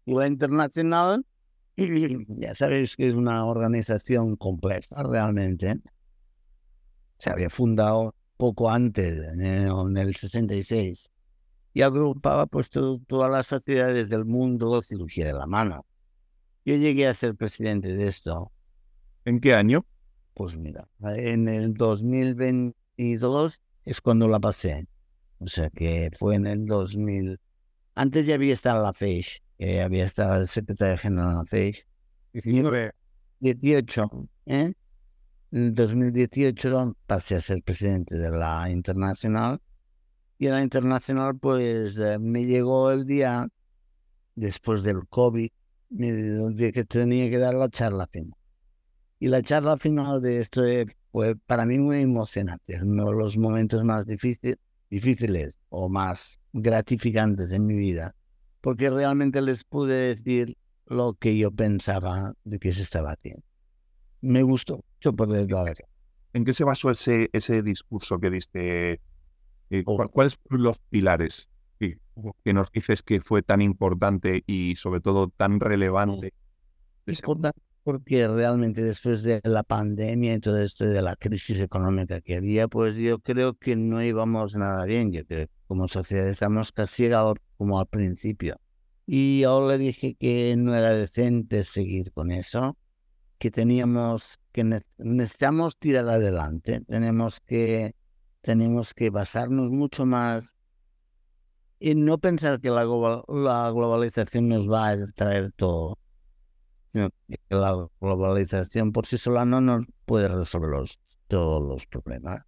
La 0.06 0.28
Internacional, 0.28 1.26
ya 1.78 2.56
sabéis 2.56 2.96
que 2.96 3.08
es 3.08 3.16
una 3.16 3.46
organización 3.46 4.36
compleja 4.36 5.04
realmente. 5.04 5.80
Se 7.20 7.30
había 7.30 7.50
fundado 7.50 8.16
poco 8.36 8.70
antes, 8.70 9.20
en 9.34 9.98
el, 9.98 10.16
66, 10.16 11.12
y 11.74 11.82
agrupaba 11.82 12.46
pues 12.48 12.70
todas 12.70 13.32
las 13.32 13.48
sociedades 13.48 14.10
del 14.10 14.26
mundo 14.26 14.76
de 14.76 14.84
cirugía 14.84 15.28
de 15.28 15.34
la 15.34 15.48
mano. 15.48 15.86
Yo 16.66 16.76
llegué 16.76 17.08
a 17.08 17.13
ser 17.13 17.36
presidente 17.36 17.96
de 17.96 18.08
esto 18.08 18.52
¿En 19.28 19.42
qué 19.42 19.54
año? 19.54 19.86
Pues 20.34 20.58
mira, 20.58 20.88
en 21.02 21.50
el 21.50 21.74
2022 21.74 23.62
es 23.88 24.02
cuando 24.02 24.28
la 24.28 24.39
pasé. 24.39 24.86
O 25.39 25.47
sea 25.47 25.69
que 25.69 26.12
fue 26.17 26.36
en 26.36 26.45
el 26.45 26.65
2000. 26.65 27.39
Antes 27.95 28.26
ya 28.26 28.36
había 28.36 28.54
estado 28.54 28.84
la 28.84 28.93
FEIS, 28.93 29.41
que 29.58 29.82
había 29.82 30.06
estado 30.06 30.41
el 30.41 30.47
secretario 30.47 30.97
general 30.97 31.30
de 31.30 31.36
la 31.36 31.45
FEIS. 31.45 31.86
18, 33.39 34.30
¿eh? 34.45 34.73
En 35.52 35.63
el 35.63 35.73
2018 35.73 36.97
pasé 37.06 37.36
a 37.36 37.39
ser 37.39 37.63
presidente 37.63 38.17
de 38.17 38.30
la 38.30 38.69
Internacional. 38.69 39.62
Y 40.38 40.47
en 40.47 40.52
la 40.52 40.62
Internacional, 40.62 41.38
pues 41.39 41.97
eh, 41.97 42.19
me 42.19 42.45
llegó 42.45 42.91
el 42.91 43.06
día, 43.06 43.47
después 44.36 44.84
del 44.84 45.08
COVID, 45.08 45.50
me, 45.89 46.10
el 46.10 46.56
día 46.56 46.71
que 46.73 46.84
tenía 46.84 47.30
que 47.30 47.38
dar 47.38 47.54
la 47.54 47.69
charla 47.69 48.08
final. 48.08 48.36
Y 49.19 49.30
la 49.30 49.41
charla 49.41 49.78
final 49.78 50.21
de 50.21 50.39
esto 50.39 50.63
fue 51.12 51.36
para 51.36 51.65
mí 51.65 51.78
muy 51.80 52.02
emocionante, 52.02 52.80
uno 52.82 53.10
de 53.10 53.17
los 53.17 53.38
momentos 53.38 53.84
más 53.84 54.06
difíciles, 54.06 54.58
difíciles 54.89 55.58
o 55.70 55.89
más 55.89 56.39
gratificantes 56.54 57.52
en 57.52 57.65
mi 57.65 57.76
vida, 57.76 58.15
porque 58.62 58.89
realmente 58.89 59.41
les 59.41 59.63
pude 59.63 60.15
decir 60.15 60.58
lo 60.86 61.13
que 61.13 61.38
yo 61.38 61.52
pensaba 61.52 62.34
de 62.43 62.60
que 62.60 62.74
se 62.74 62.82
estaba 62.82 63.12
haciendo. 63.12 63.43
Me 64.22 64.43
gustó 64.43 64.80
mucho 64.96 65.13
poder 65.13 65.48
eso. 65.70 65.84
¿En 66.34 66.46
qué 66.46 66.54
se 66.54 66.63
basó 66.63 66.91
ese, 66.91 67.30
ese 67.34 67.62
discurso 67.62 68.20
que 68.20 68.30
diste? 68.30 69.02
Eh, 69.70 69.84
oh. 69.86 70.08
¿Cuáles 70.10 70.38
fueron 70.38 70.63
los 70.63 70.80
pilares 70.89 71.50
que 71.80 72.54
nos 72.54 72.72
dices 72.72 73.04
que 73.04 73.22
fue 73.22 73.43
tan 73.43 73.62
importante 73.62 74.43
y 74.48 74.76
sobre 74.76 75.02
todo 75.02 75.30
tan 75.30 75.60
relevante? 75.60 76.34
Importante 77.06 77.67
porque 77.88 78.28
realmente 78.28 78.84
después 78.84 79.23
de 79.23 79.39
la 79.45 79.63
pandemia 79.63 80.34
y 80.34 80.39
todo 80.41 80.62
esto 80.62 80.84
de 80.84 81.02
la 81.02 81.15
crisis 81.15 81.62
económica 81.62 82.19
que 82.19 82.36
había, 82.36 82.67
pues 82.67 82.97
yo 82.97 83.19
creo 83.19 83.54
que 83.54 83.78
no 83.78 84.04
íbamos 84.04 84.58
nada 84.58 84.84
bien. 84.84 85.13
Yo 85.13 85.26
creo 85.26 85.47
que 85.47 85.54
como 85.67 85.88
sociedad 85.88 86.28
estamos 86.28 86.73
casi 86.73 87.10
como 87.56 87.80
al 87.80 87.88
principio. 87.88 88.58
Y 89.06 89.39
yo 89.39 89.69
le 89.69 89.78
dije 89.78 90.15
que 90.15 90.54
no 90.58 90.76
era 90.76 90.91
decente 90.91 91.63
seguir 91.63 92.12
con 92.12 92.32
eso, 92.32 92.78
que 93.38 93.52
teníamos 93.52 94.38
que 94.52 94.65
necesitamos 94.97 95.78
tirar 95.78 96.10
adelante, 96.10 96.82
tenemos 96.89 97.39
que 97.39 97.95
tenemos 98.41 98.93
que 98.93 99.12
basarnos 99.12 99.71
mucho 99.71 100.06
más 100.06 100.58
en 101.80 102.04
no 102.04 102.17
pensar 102.17 102.60
que 102.60 102.69
la, 102.69 102.84
la 102.84 103.71
globalización 103.71 104.50
nos 104.50 104.69
va 104.69 104.89
a 104.89 105.08
traer 105.15 105.54
todo 105.54 105.97
la 107.50 107.90
globalización 108.00 108.92
por 108.92 109.06
sí 109.06 109.18
sola 109.18 109.46
no 109.46 109.62
nos 109.62 109.86
puede 110.06 110.28
resolver 110.28 110.88
todos 111.28 111.62
los 111.62 111.86
problemas. 111.88 112.44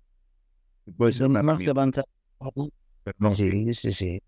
Pues 0.97 1.17
tenemos 1.17 1.59
que 1.59 1.69
avanzar. 1.69 2.05
no, 3.17 3.35
sí, 3.35 3.73
sí, 3.73 3.93
sí. 3.93 4.21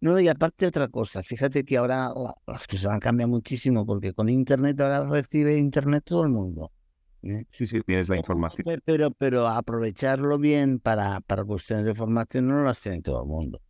No, 0.00 0.20
y 0.20 0.28
aparte 0.28 0.66
otra 0.66 0.88
cosa, 0.88 1.22
fíjate 1.22 1.64
que 1.64 1.76
ahora 1.78 2.12
las 2.46 2.66
cosas 2.66 2.92
han 2.92 3.00
cambiado 3.00 3.30
muchísimo 3.30 3.86
porque 3.86 4.12
con 4.12 4.28
Internet 4.28 4.80
ahora 4.80 5.04
recibe 5.04 5.56
Internet 5.56 6.04
todo 6.04 6.24
el 6.24 6.30
mundo. 6.30 6.70
¿eh? 7.22 7.44
Sí, 7.50 7.66
sí, 7.66 7.80
tienes 7.80 8.08
la 8.08 8.18
información. 8.18 8.80
Pero, 8.84 9.10
pero 9.12 9.48
aprovecharlo 9.48 10.38
bien 10.38 10.80
para, 10.80 11.20
para 11.22 11.44
cuestiones 11.44 11.86
de 11.86 11.94
formación 11.94 12.46
no 12.48 12.62
las 12.62 12.80
tiene 12.80 13.00
todo 13.00 13.22
el 13.22 13.28
mundo. 13.28 13.60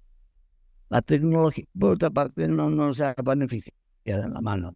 La 0.88 1.02
tecnología, 1.02 1.64
por 1.78 1.92
otra 1.92 2.10
parte, 2.10 2.48
no 2.48 2.70
nos 2.70 3.00
ha 3.00 3.14
beneficiado 3.24 3.74
en 4.04 4.34
la 4.34 4.40
mano. 4.40 4.74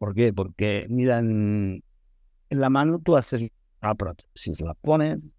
¿Por 0.00 0.14
qué? 0.14 0.32
Porque, 0.32 0.86
miran, 0.88 1.82
en 2.48 2.60
la 2.60 2.70
mano 2.70 3.00
tú 3.00 3.16
haces 3.16 3.50
la 3.82 3.94
prótesis, 3.94 4.58
la 4.62 4.72
pones, 4.72 5.30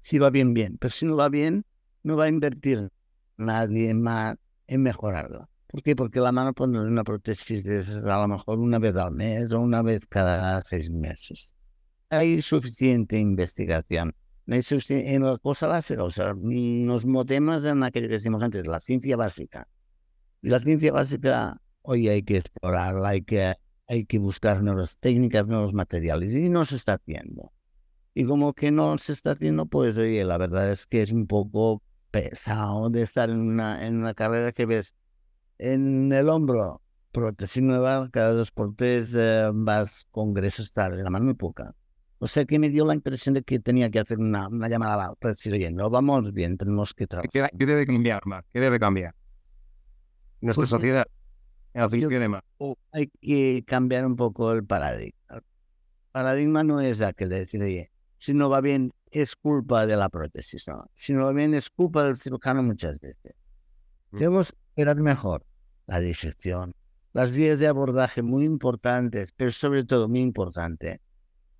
si 0.00 0.18
va 0.18 0.30
bien, 0.30 0.52
bien, 0.52 0.78
pero 0.78 0.92
si 0.92 1.06
no 1.06 1.14
va 1.14 1.28
bien, 1.28 1.64
no 2.02 2.16
va 2.16 2.24
a 2.24 2.28
invertir 2.28 2.90
nadie 3.36 3.94
más 3.94 4.34
en 4.66 4.82
mejorarla. 4.82 5.48
¿Por 5.68 5.80
qué? 5.84 5.94
Porque 5.94 6.18
la 6.18 6.32
mano 6.32 6.52
pone 6.52 6.80
una 6.80 7.04
prótesis 7.04 7.62
de 7.62 8.10
a 8.10 8.22
lo 8.22 8.26
mejor 8.26 8.58
una 8.58 8.80
vez 8.80 8.96
al 8.96 9.12
mes 9.12 9.52
o 9.52 9.60
una 9.60 9.80
vez 9.80 10.04
cada 10.08 10.60
seis 10.64 10.90
meses. 10.90 11.54
Hay 12.10 12.42
suficiente 12.42 13.16
investigación. 13.20 14.12
hay 14.48 14.64
suficiente, 14.64 15.14
en 15.14 15.22
la 15.22 15.38
cosa 15.38 15.68
básica, 15.68 16.02
o 16.02 16.10
sea, 16.10 16.34
nos 16.34 17.06
movemos 17.06 17.64
en 17.64 17.84
aquello 17.84 18.08
que 18.08 18.14
decimos 18.14 18.42
antes, 18.42 18.66
la 18.66 18.80
ciencia 18.80 19.16
básica. 19.16 19.68
Y 20.42 20.48
la 20.48 20.58
ciencia 20.58 20.90
básica 20.90 21.60
hoy 21.82 22.08
hay 22.08 22.24
que 22.24 22.38
explorarla, 22.38 23.10
hay 23.10 23.22
que 23.22 23.54
hay 23.86 24.04
que 24.06 24.18
buscar 24.18 24.62
nuevas 24.62 24.98
técnicas, 24.98 25.46
nuevos 25.46 25.74
materiales 25.74 26.32
y 26.32 26.48
no 26.48 26.64
se 26.64 26.76
está 26.76 26.94
haciendo. 26.94 27.52
Y 28.14 28.24
como 28.24 28.52
que 28.52 28.70
no 28.70 28.96
se 28.98 29.12
está 29.12 29.32
haciendo, 29.32 29.66
pues 29.66 29.98
oye, 29.98 30.24
la 30.24 30.38
verdad 30.38 30.70
es 30.70 30.86
que 30.86 31.02
es 31.02 31.12
un 31.12 31.26
poco 31.26 31.82
pesado 32.10 32.90
de 32.90 33.02
estar 33.02 33.28
en 33.28 33.40
una, 33.40 33.86
en 33.86 33.96
una 33.96 34.14
carrera 34.14 34.52
que 34.52 34.66
ves 34.66 34.94
en 35.58 36.12
el 36.12 36.28
hombro, 36.28 36.80
prótesis 37.12 37.62
nueva, 37.62 38.08
cada 38.10 38.32
dos 38.32 38.50
por 38.50 38.74
tres 38.76 39.12
eh, 39.16 39.50
vas 39.52 40.06
congresos, 40.10 40.72
tal, 40.72 41.02
la 41.02 41.10
mano 41.10 41.26
muy 41.26 41.34
poca. 41.34 41.74
O 42.18 42.26
sea 42.26 42.44
que 42.44 42.58
me 42.58 42.70
dio 42.70 42.86
la 42.86 42.94
impresión 42.94 43.34
de 43.34 43.42
que 43.42 43.58
tenía 43.58 43.90
que 43.90 43.98
hacer 43.98 44.18
una, 44.18 44.48
una 44.48 44.68
llamada 44.68 45.12
para 45.16 45.34
decir, 45.34 45.52
oye, 45.52 45.70
no 45.70 45.90
vamos 45.90 46.32
bien, 46.32 46.56
tenemos 46.56 46.94
que 46.94 47.06
trabajar. 47.06 47.50
¿Qué, 47.50 47.66
debe 47.66 47.84
cambiar, 47.84 48.24
Marc? 48.26 48.46
¿Qué 48.52 48.60
debe 48.60 48.78
cambiar? 48.78 49.14
Nuestra 50.40 50.62
pues 50.62 50.70
sociedad 50.70 51.06
hay 52.92 53.08
que 53.20 53.64
cambiar 53.66 54.06
un 54.06 54.16
poco 54.16 54.52
el 54.52 54.64
paradigma. 54.64 55.18
El 55.30 55.42
paradigma 56.12 56.62
no 56.62 56.80
es 56.80 57.02
aquel 57.02 57.28
de 57.28 57.40
decir, 57.40 57.62
oye, 57.62 57.90
si 58.18 58.32
no 58.32 58.48
va 58.48 58.60
bien, 58.60 58.92
es 59.10 59.36
culpa 59.36 59.86
de 59.86 59.96
la 59.96 60.08
prótesis. 60.08 60.66
No. 60.68 60.88
Si 60.94 61.12
no 61.12 61.24
va 61.24 61.32
bien, 61.32 61.52
es 61.54 61.70
culpa 61.70 62.04
del 62.04 62.16
cirujano 62.16 62.62
muchas 62.62 63.00
veces. 63.00 63.34
Mm. 64.10 64.18
Tenemos 64.18 64.54
que 64.76 64.84
ver 64.84 64.96
mejor 64.96 65.44
la 65.86 66.00
disección, 66.00 66.74
las 67.12 67.36
vías 67.36 67.58
de 67.58 67.66
abordaje 67.66 68.22
muy 68.22 68.44
importantes, 68.44 69.32
pero 69.32 69.50
sobre 69.50 69.84
todo 69.84 70.08
muy 70.08 70.20
importante, 70.20 71.00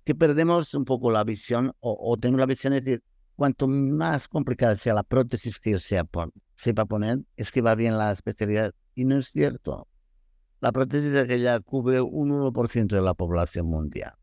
que 0.03 0.15
perdemos 0.15 0.73
un 0.73 0.85
poco 0.85 1.11
la 1.11 1.23
visión 1.23 1.73
o, 1.79 1.97
o 1.99 2.17
tenemos 2.17 2.39
la 2.39 2.45
visión 2.45 2.73
de 2.73 2.81
decir, 2.81 3.03
cuanto 3.35 3.67
más 3.67 4.27
complicada 4.27 4.75
sea 4.75 4.93
la 4.93 5.03
prótesis 5.03 5.59
que 5.59 5.71
yo 5.71 5.79
sea 5.79 6.07
sepa 6.55 6.85
poner, 6.85 7.19
es 7.35 7.51
que 7.51 7.61
va 7.61 7.75
bien 7.75 7.97
la 7.97 8.11
especialidad. 8.11 8.73
Y 8.95 9.05
no 9.05 9.17
es 9.17 9.31
cierto. 9.31 9.87
La 10.61 10.71
prótesis 10.71 11.15
aquella 11.15 11.59
cubre 11.59 12.01
un 12.01 12.31
1% 12.31 12.87
de 12.87 13.01
la 13.01 13.13
población 13.13 13.67
mundial. 13.67 14.13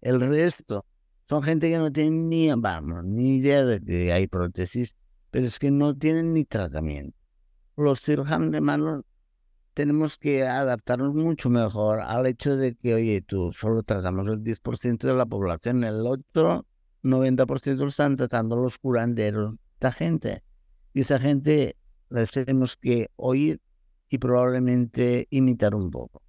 El 0.00 0.20
resto 0.20 0.86
son 1.24 1.42
gente 1.42 1.70
que 1.70 1.78
no 1.78 1.92
tiene 1.92 2.10
ni, 2.10 2.52
vamos, 2.52 3.04
ni 3.04 3.36
idea 3.36 3.64
de 3.64 3.80
que 3.80 4.12
hay 4.12 4.26
prótesis, 4.26 4.96
pero 5.30 5.46
es 5.46 5.58
que 5.58 5.70
no 5.70 5.96
tienen 5.96 6.32
ni 6.32 6.44
tratamiento. 6.44 7.16
Los 7.76 8.00
cirujanos 8.00 8.50
de 8.50 8.60
manos 8.60 9.04
tenemos 9.74 10.18
que 10.18 10.46
adaptarnos 10.46 11.14
mucho 11.14 11.50
mejor 11.50 12.00
al 12.00 12.26
hecho 12.26 12.56
de 12.56 12.74
que, 12.74 12.94
oye, 12.94 13.22
tú 13.22 13.52
solo 13.52 13.82
tratamos 13.82 14.28
el 14.28 14.42
10% 14.42 14.98
de 14.98 15.14
la 15.14 15.26
población, 15.26 15.84
el 15.84 16.06
otro 16.06 16.66
90% 17.02 17.76
lo 17.76 17.88
están 17.88 18.16
tratando 18.16 18.56
los 18.56 18.78
curanderos, 18.78 19.56
esta 19.74 19.92
gente. 19.92 20.42
Y 20.92 21.00
esa 21.00 21.18
gente 21.18 21.76
les 22.10 22.30
tenemos 22.30 22.76
que 22.76 23.10
oír 23.16 23.60
y 24.10 24.18
probablemente 24.18 25.26
imitar 25.30 25.74
un 25.74 25.90
poco. 25.90 26.20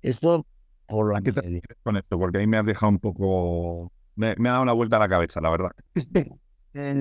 Esto 0.00 0.46
por 0.86 1.12
la 1.12 1.20
que 1.20 1.60
con 1.82 1.96
esto, 1.96 2.18
porque 2.18 2.38
ahí 2.38 2.46
me 2.46 2.56
has 2.58 2.64
dejado 2.64 2.90
un 2.90 3.00
poco 3.00 3.92
Me, 4.14 4.36
me 4.38 4.48
ha 4.48 4.52
dado 4.52 4.62
una 4.62 4.72
vuelta 4.72 4.96
a 4.96 5.00
la 5.00 5.08
cabeza, 5.08 5.40
la 5.40 5.50
verdad. 5.50 5.72
Eh, 6.78 7.00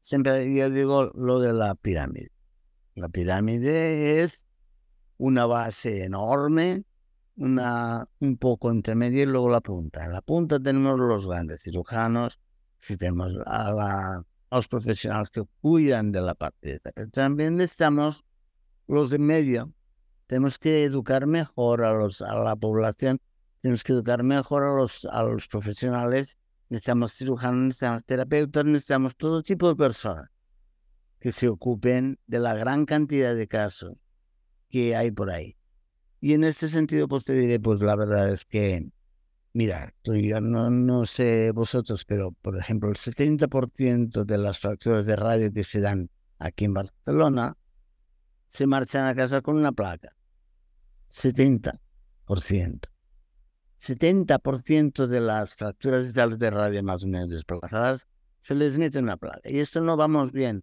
siempre 0.00 0.54
yo 0.54 0.70
digo 0.70 1.10
lo 1.16 1.40
de 1.40 1.52
la 1.52 1.74
pirámide. 1.74 2.30
La 2.94 3.08
pirámide 3.08 4.22
es 4.22 4.46
una 5.18 5.46
base 5.46 6.04
enorme, 6.04 6.84
una, 7.34 8.06
un 8.20 8.36
poco 8.36 8.72
intermedia 8.72 9.24
y 9.24 9.26
luego 9.26 9.50
la 9.50 9.60
punta. 9.60 10.04
En 10.04 10.12
la 10.12 10.22
punta 10.22 10.60
tenemos 10.60 10.96
los 10.96 11.28
grandes 11.28 11.60
cirujanos, 11.60 12.38
si 12.78 12.96
tenemos 12.96 13.36
a, 13.46 14.22
los 14.52 14.68
profesionales 14.68 15.30
que 15.32 15.42
cuidan 15.60 16.12
de 16.12 16.20
la 16.20 16.36
parte 16.36 16.78
de 16.78 17.06
también 17.08 17.56
necesitamos 17.56 18.24
los 18.86 19.10
de 19.10 19.18
medio. 19.18 19.72
Tenemos 20.26 20.58
que 20.58 20.84
educar 20.84 21.26
mejor 21.26 21.84
a, 21.84 21.92
los, 21.92 22.22
a 22.22 22.34
la 22.34 22.56
población, 22.56 23.20
tenemos 23.60 23.84
que 23.84 23.92
educar 23.92 24.22
mejor 24.22 24.64
a 24.64 24.74
los, 24.74 25.04
a 25.04 25.22
los 25.22 25.46
profesionales, 25.46 26.38
necesitamos 26.68 27.12
cirujanos, 27.14 27.66
necesitamos 27.66 28.04
terapeutas, 28.04 28.64
necesitamos 28.64 29.16
todo 29.16 29.42
tipo 29.42 29.68
de 29.68 29.76
personas 29.76 30.30
que 31.20 31.32
se 31.32 31.48
ocupen 31.48 32.18
de 32.26 32.40
la 32.40 32.54
gran 32.54 32.86
cantidad 32.86 33.34
de 33.34 33.48
casos 33.48 33.94
que 34.68 34.96
hay 34.96 35.10
por 35.10 35.30
ahí. 35.30 35.56
Y 36.20 36.34
en 36.34 36.44
este 36.44 36.68
sentido, 36.68 37.08
pues 37.08 37.24
te 37.24 37.34
diré, 37.34 37.60
pues 37.60 37.80
la 37.80 37.94
verdad 37.94 38.30
es 38.32 38.44
que, 38.44 38.90
mira, 39.52 39.94
yo 40.02 40.40
no, 40.40 40.70
no 40.70 41.06
sé 41.06 41.52
vosotros, 41.52 42.04
pero 42.04 42.32
por 42.42 42.58
ejemplo, 42.58 42.88
el 42.88 42.96
70% 42.96 44.24
de 44.24 44.38
las 44.38 44.58
fracturas 44.58 45.06
de 45.06 45.16
radio 45.16 45.52
que 45.52 45.62
se 45.62 45.80
dan 45.80 46.10
aquí 46.38 46.64
en 46.64 46.74
Barcelona 46.74 47.56
se 48.48 48.66
marchan 48.66 49.06
a 49.06 49.14
casa 49.14 49.40
con 49.40 49.56
una 49.56 49.72
placa. 49.72 50.16
70%. 51.10 51.78
70% 53.78 55.06
de 55.06 55.20
las 55.20 55.54
fracturas 55.54 56.12
de 56.14 56.50
radio 56.50 56.82
más 56.82 57.04
o 57.04 57.06
menos 57.06 57.30
desplazadas 57.30 58.08
se 58.40 58.54
les 58.54 58.78
mete 58.78 58.98
una 58.98 59.16
placa. 59.16 59.50
Y 59.50 59.58
esto 59.58 59.80
no 59.80 59.96
vamos 59.96 60.32
bien. 60.32 60.62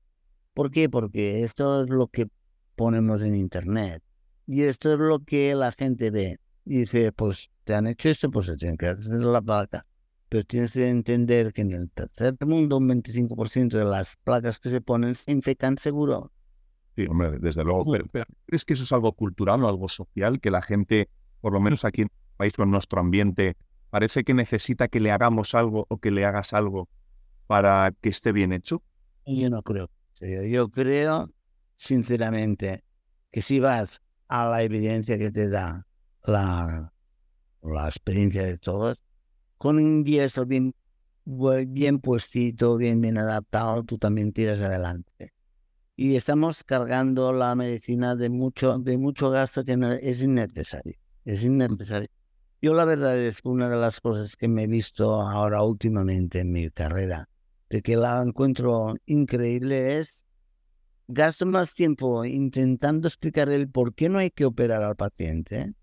¿Por 0.54 0.72
qué? 0.72 0.89
Porque 0.89 1.43
esto 1.43 1.84
es 1.84 1.89
lo 1.89 2.08
que 2.08 2.28
ponemos 2.76 3.22
en 3.22 3.36
Internet. 3.36 4.04
Y 4.48 4.63
esto 4.63 4.93
es 4.93 5.00
lo 5.00 5.19
que 5.19 5.56
la 5.56 5.72
gente 5.72 6.12
ve. 6.12 6.39
Dice, 6.65 7.12
pues 7.12 7.50
te 7.63 7.76
han 7.76 7.88
hecho 7.88 8.10
esto, 8.10 8.32
pues 8.32 8.48
se 8.48 8.56
tienen 8.56 8.78
que 8.78 8.88
hacer 8.88 9.24
la 9.24 9.41
placa. 9.41 9.86
Pero 10.30 10.43
tienes 10.43 10.72
que 10.72 10.88
entender 10.89 11.54
que 11.54 11.62
en 11.62 11.72
el 11.74 11.91
tercer 11.91 12.36
mundo 12.46 12.78
un 12.78 12.88
25% 12.89 13.78
de 13.78 13.86
las 13.86 14.17
placas 14.17 14.60
que 14.60 14.69
se 14.69 14.82
ponen 14.82 15.15
se 15.15 15.32
infectan 15.32 15.78
seguro. 15.78 16.32
Sí, 16.96 17.06
hombre, 17.08 17.40
desde 17.40 17.64
luego. 17.64 17.92
Pero, 18.12 18.26
¿crees 18.46 18.66
que 18.66 18.74
eso 18.74 18.84
es 18.84 18.92
algo 18.92 19.14
cultural 19.14 19.64
o 19.64 19.68
algo 19.68 19.88
social? 19.88 20.40
Que 20.40 20.52
la 20.52 20.62
gente, 20.62 21.10
por 21.42 21.54
lo 21.54 21.60
menos 21.60 21.86
aquí 21.86 22.02
en 22.02 22.08
el 22.08 22.38
país 22.38 22.54
o 22.60 22.64
en 22.64 22.72
nuestro 22.72 23.00
ambiente, 23.00 23.58
parece 23.90 24.24
que 24.24 24.34
necesita 24.34 24.88
que 24.88 25.00
le 25.00 25.12
hagamos 25.12 25.56
algo 25.56 25.86
o 25.90 25.98
que 25.98 26.12
le 26.12 26.26
hagas 26.26 26.54
algo 26.54 26.88
para 27.48 27.94
que 28.02 28.10
esté 28.10 28.32
bien 28.32 28.54
hecho? 28.54 28.84
Yo 29.26 29.50
no 29.50 29.62
creo. 29.62 29.90
Yo 30.20 30.70
creo, 30.70 31.30
sinceramente, 31.76 32.84
que 33.32 33.42
si 33.42 33.60
vas 33.60 34.02
a 34.28 34.46
la 34.46 34.64
evidencia 34.64 35.18
que 35.18 35.32
te 35.32 35.50
da 35.50 35.86
la, 36.24 36.94
experiencia 37.86 38.44
de 38.44 38.58
todos, 38.58 39.04
con 39.58 39.78
un 39.78 40.04
diesel 40.04 40.46
bien, 40.46 40.74
bien 41.68 42.00
puestito, 42.00 42.78
bien, 42.78 43.02
bien 43.02 43.18
adaptado, 43.18 43.84
tú 43.84 43.98
también 43.98 44.32
tiras 44.32 44.62
adelante. 44.62 45.33
Y 45.96 46.16
estamos 46.16 46.64
cargando 46.64 47.32
la 47.34 47.54
medicina 47.54 48.16
de 48.16 48.30
mucho, 48.30 48.80
de 48.80 48.98
mucho 48.98 49.30
gasto 49.30 49.64
que 49.64 49.78
no, 49.78 49.92
es 49.92 50.24
innecesario. 50.24 50.96
Es 51.24 51.44
innecesario. 51.44 52.10
Yo 52.62 52.74
la 52.74 52.86
verdad 52.86 53.18
es 53.18 53.42
que 53.42 53.50
una 53.50 53.70
de 53.70 53.78
las 53.78 54.02
cosas 54.02 54.36
que 54.36 54.48
me 54.48 54.64
he 54.64 54.68
visto 54.68 55.22
ahora 55.22 55.62
últimamente 55.62 56.40
en 56.40 56.52
mi 56.52 56.70
carrera, 56.72 57.30
de 57.70 57.82
que 57.82 57.96
la 57.96 58.22
encuentro 58.24 58.96
increíble 59.06 60.00
es 60.00 60.26
gasto 61.08 61.46
más 61.46 61.76
tiempo 61.76 62.26
intentando 62.26 63.08
explicar 63.08 63.50
el 63.50 63.70
por 63.70 63.94
qué 63.94 64.10
no 64.10 64.18
hay 64.18 64.32
que 64.32 64.46
operar 64.46 64.82
al 64.82 64.96
paciente 64.96 65.74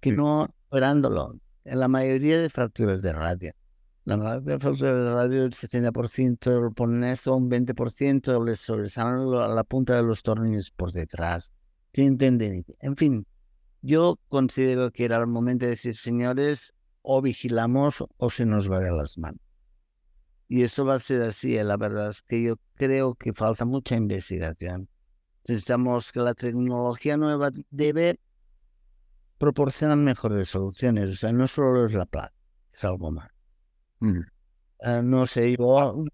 que 0.00 0.12
no 0.12 0.54
operándolo. 0.68 1.40
En 1.64 1.80
la 1.80 1.88
mayoría 1.88 2.40
de 2.40 2.50
fracturas 2.50 3.02
de 3.02 3.12
radio. 3.12 3.52
La 4.06 4.38
de 4.38 4.60
fracturas 4.60 4.94
de 4.94 5.14
radio, 5.14 5.44
el 5.46 5.52
70% 5.52 6.60
lo 6.60 6.70
ponen 6.70 7.02
esto, 7.02 7.34
un 7.34 7.50
20% 7.50 8.44
les 8.44 8.60
sobresalen 8.60 9.34
a 9.34 9.48
la 9.48 9.64
punta 9.64 9.96
de 9.96 10.04
los 10.04 10.22
tornillos 10.22 10.70
por 10.70 10.92
detrás. 10.92 11.52
entienden? 11.92 12.64
En 12.78 12.96
fin, 12.96 13.26
yo 13.82 14.20
considero 14.28 14.92
que 14.92 15.06
era 15.06 15.16
el 15.16 15.26
momento 15.26 15.64
de 15.64 15.70
decir, 15.70 15.96
señores, 15.96 16.72
o 17.02 17.20
vigilamos 17.20 18.04
o 18.16 18.30
se 18.30 18.46
nos 18.46 18.70
va 18.70 18.78
de 18.78 18.92
las 18.92 19.18
manos. 19.18 19.40
Y 20.46 20.62
esto 20.62 20.84
va 20.84 20.94
a 20.94 21.00
ser 21.00 21.22
así, 21.22 21.56
eh, 21.56 21.64
la 21.64 21.76
verdad 21.76 22.10
es 22.10 22.22
que 22.22 22.40
yo 22.40 22.54
creo 22.76 23.16
que 23.16 23.32
falta 23.32 23.64
mucha 23.64 23.96
investigación. 23.96 24.88
Necesitamos 25.48 26.12
que 26.12 26.20
la 26.20 26.34
tecnología 26.34 27.16
nueva 27.16 27.50
debe 27.70 28.20
proporcionar 29.38 29.98
mejores 29.98 30.48
soluciones. 30.48 31.10
O 31.10 31.16
sea, 31.16 31.32
no 31.32 31.48
solo 31.48 31.86
es 31.86 31.92
la 31.92 32.06
plata, 32.06 32.36
es 32.72 32.84
algo 32.84 33.10
más. 33.10 33.35
Mm. 34.00 34.20
Ah, 34.82 35.02
no 35.02 35.26
sé, 35.26 35.56
yo, 35.56 36.04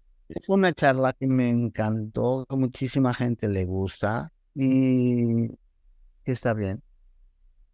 fue 0.45 0.55
una 0.55 0.73
charla 0.73 1.13
que 1.13 1.27
me 1.27 1.49
encantó, 1.49 2.45
que 2.49 2.55
muchísima 2.55 3.13
gente 3.13 3.47
le 3.47 3.65
gusta 3.65 4.31
y 4.55 5.49
está 6.25 6.53
bien. 6.53 6.81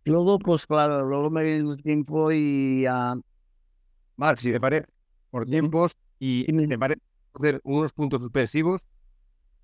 Luego, 0.06 0.40
pues 0.40 0.66
claro, 0.66 1.06
luego 1.06 1.30
me 1.30 1.44
viene 1.44 1.70
el 1.70 1.82
tiempo 1.82 2.32
y... 2.32 2.86
Uh... 2.88 3.22
Marc, 4.16 4.40
si 4.40 4.52
te 4.52 4.60
parece, 4.60 4.88
por 5.30 5.46
tiempos, 5.46 5.96
y 6.20 6.46
me 6.52 6.78
parece 6.78 7.02
hacer 7.34 7.62
unos 7.64 7.94
puntos 7.94 8.22
suspensivos 8.22 8.88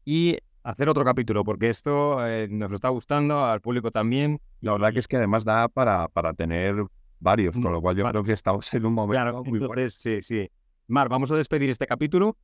y 0.05 0.37
hacer 0.63 0.87
otro 0.89 1.03
capítulo, 1.03 1.43
porque 1.43 1.69
esto 1.69 2.25
eh, 2.25 2.47
nos 2.49 2.71
está 2.71 2.89
gustando, 2.89 3.45
al 3.45 3.61
público 3.61 3.91
también. 3.91 4.39
La 4.61 4.73
verdad 4.73 4.93
que 4.93 4.99
es 4.99 5.07
que 5.07 5.17
además 5.17 5.43
da 5.45 5.67
para, 5.67 6.07
para 6.07 6.33
tener 6.33 6.85
varios, 7.19 7.57
con 7.57 7.71
lo 7.71 7.81
cual 7.81 7.95
yo 7.95 8.07
creo 8.09 8.23
que 8.23 8.33
estamos 8.33 8.73
en 8.73 8.85
un 8.85 8.93
momento 8.93 9.43
muy 9.43 9.59
bueno. 9.59 9.89
Sí, 9.89 10.21
sí. 10.21 10.49
Mar, 10.87 11.09
vamos 11.09 11.31
a 11.31 11.35
despedir 11.35 11.69
este 11.69 11.87
capítulo, 11.87 12.37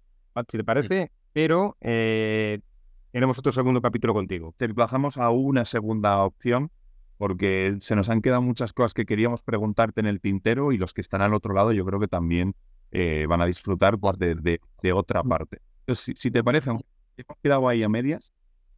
si 0.50 0.58
te 0.58 0.64
parece, 0.64 1.12
pero 1.34 1.78
eh, 1.82 2.60
tenemos 3.12 3.38
otro 3.38 3.52
segundo 3.52 3.82
capítulo 3.82 4.14
contigo. 4.14 4.54
Te 4.58 4.66
emplazamos 4.66 5.18
a 5.18 5.30
una 5.30 5.66
segunda 5.66 6.24
opción, 6.24 6.72
porque 7.18 7.78
se 7.82 7.96
nos 7.96 8.10
han 8.10 8.22
quedado 8.22 8.42
muchas 8.42 8.74
cosas 8.74 8.94
que 8.94 9.06
queríamos 9.06 9.44
preguntarte 9.44 10.00
en 10.00 10.08
el 10.08 10.20
tintero 10.20 10.72
y 10.72 10.78
los 10.78 10.94
que 10.94 11.02
están 11.02 11.22
al 11.22 11.36
otro 11.36 11.54
lado 11.54 11.72
yo 11.72 11.86
creo 11.86 12.00
que 12.00 12.08
también 12.08 12.56
eh, 12.92 13.26
van 13.30 13.42
a 13.42 13.46
disfrutar 13.46 14.00
pues, 14.00 14.18
de, 14.18 14.60
de, 14.82 14.94
otra 14.94 15.22
parte. 15.24 15.60
Entonces, 15.82 16.16
si, 16.18 16.32
te 16.32 16.44
parece, 16.44 16.72
hemos 16.72 16.84
quedado 17.44 17.68
ahí 17.68 17.84
a 17.84 17.90
medias. 17.90 18.34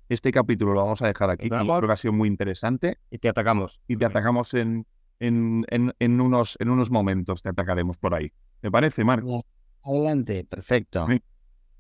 Este 0.10 0.32
capítulo 0.32 0.74
lo 0.74 0.82
vamos 0.82 1.02
a 1.02 1.08
dejar 1.08 1.30
aquí. 1.30 1.50
Creo 1.50 1.82
que 1.82 1.92
ha 1.92 1.96
sido 1.96 2.12
muy 2.12 2.28
interesante. 2.28 3.00
Y 3.10 3.18
te 3.18 3.30
atacamos. 3.30 3.80
Y 3.88 3.96
te 3.96 4.06
atacamos 4.06 4.54
en, 4.54 4.86
en, 5.24 5.94
en, 6.00 6.22
unos, 6.22 6.58
en 6.60 6.70
unos 6.70 6.92
momentos. 6.92 7.42
Te 7.42 7.50
atacaremos 7.50 7.98
por 7.98 8.14
ahí. 8.14 8.32
¿Te 8.62 8.70
parece, 8.70 9.04
Marco? 9.04 9.46
Adelante, 9.84 10.44
perfecto. 10.44 11.08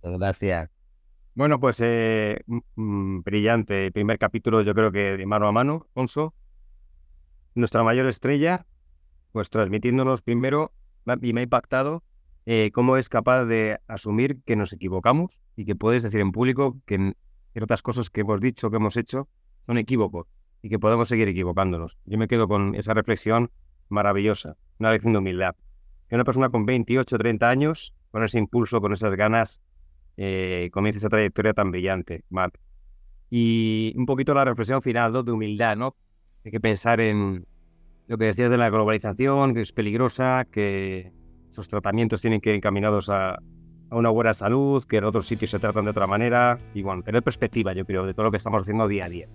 Gracias. 0.01 0.69
Bueno, 1.36 1.60
pues 1.60 1.82
eh, 1.84 2.41
brillante. 2.75 3.91
Primer 3.91 4.17
capítulo, 4.17 4.62
yo 4.62 4.73
creo 4.73 4.91
que 4.91 5.17
de 5.17 5.25
mano 5.25 5.47
a 5.47 5.51
mano, 5.51 5.86
Alfonso. 5.88 6.34
Nuestra 7.56 7.84
mayor 7.84 8.08
estrella, 8.08 8.65
pues 9.32 9.49
transmitiéndonos 9.49 10.21
primero, 10.21 10.71
y 11.21 11.34
me 11.34 11.41
ha 11.41 11.43
impactado 11.43 12.03
eh, 12.45 12.71
cómo 12.73 12.97
es 12.97 13.10
capaz 13.10 13.45
de 13.45 13.79
asumir 13.88 14.41
que 14.43 14.56
nos 14.56 14.73
equivocamos 14.73 15.39
y 15.56 15.65
que 15.65 15.75
puedes 15.75 16.01
decir 16.03 16.21
en 16.21 16.32
público 16.32 16.79
que 16.86 17.13
ciertas 17.51 17.82
cosas 17.82 18.10
que 18.10 18.21
hemos 18.21 18.41
dicho, 18.41 18.71
que 18.71 18.77
hemos 18.77 18.97
hecho, 18.97 19.27
son 19.65 19.77
equívocos 19.77 20.27
y 20.63 20.69
que 20.69 20.80
podemos 20.80 21.10
seguir 21.10 21.28
equivocándonos. 21.28 21.97
Yo 22.06 22.17
me 22.17 22.28
quedo 22.28 22.47
con 22.47 22.73
esa 22.73 22.95
reflexión 22.95 23.52
maravillosa, 23.89 24.56
una 24.80 24.91
lección 24.91 25.13
de 25.13 25.19
humildad. 25.19 25.56
Que 26.08 26.15
una 26.15 26.23
persona 26.23 26.49
con 26.49 26.65
28 26.65 27.15
o 27.15 27.19
30 27.19 27.49
años, 27.49 27.93
con 28.10 28.23
ese 28.23 28.39
impulso, 28.39 28.82
con 28.82 28.93
esas 28.93 29.15
ganas, 29.15 29.62
eh, 30.17 30.69
comienza 30.71 30.99
esa 30.99 31.10
trayectoria 31.10 31.54
tan 31.54 31.69
brillante, 31.69 32.23
Matt. 32.30 32.58
Y 33.30 33.93
un 33.97 34.06
poquito 34.06 34.34
la 34.34 34.45
reflexión 34.45 34.82
final. 34.82 35.26
De 35.26 35.32
humildad, 35.32 35.76
¿no? 35.76 35.95
Hay 36.45 36.52
que 36.52 36.60
pensar 36.60 37.02
en 37.02 37.45
lo 38.08 38.17
que 38.17 38.26
decías 38.26 38.49
de 38.49 38.58
la 38.58 38.69
globalización, 38.69 39.54
que 39.54 39.62
es 39.62 39.73
peligrosa, 39.73 40.45
que 40.49 41.12
esos 41.52 41.67
tratamientos 41.67 42.21
tienen 42.21 42.41
que 42.41 42.52
ir 42.52 42.56
encaminados 42.56 43.10
a, 43.10 43.39
una 43.91 44.10
buena 44.10 44.34
salud, 44.34 44.84
que 44.86 44.97
en 44.97 45.04
otros 45.04 45.28
sitios 45.28 45.52
se 45.52 45.60
tratan 45.60 45.86
de 45.86 45.91
otra 45.91 46.08
manera, 46.08 46.58
y 46.73 46.82
bueno, 46.82 47.04
tener 47.04 47.21
perspectiva, 47.21 47.73
yo 47.73 47.86
creo, 47.86 48.06
de 48.06 48.13
todo 48.13 48.26
lo 48.26 48.32
que 48.32 48.38
estamos 48.38 48.62
haciendo 48.62 48.88
día 48.88 49.06
a 49.06 49.10
día. 49.10 49.28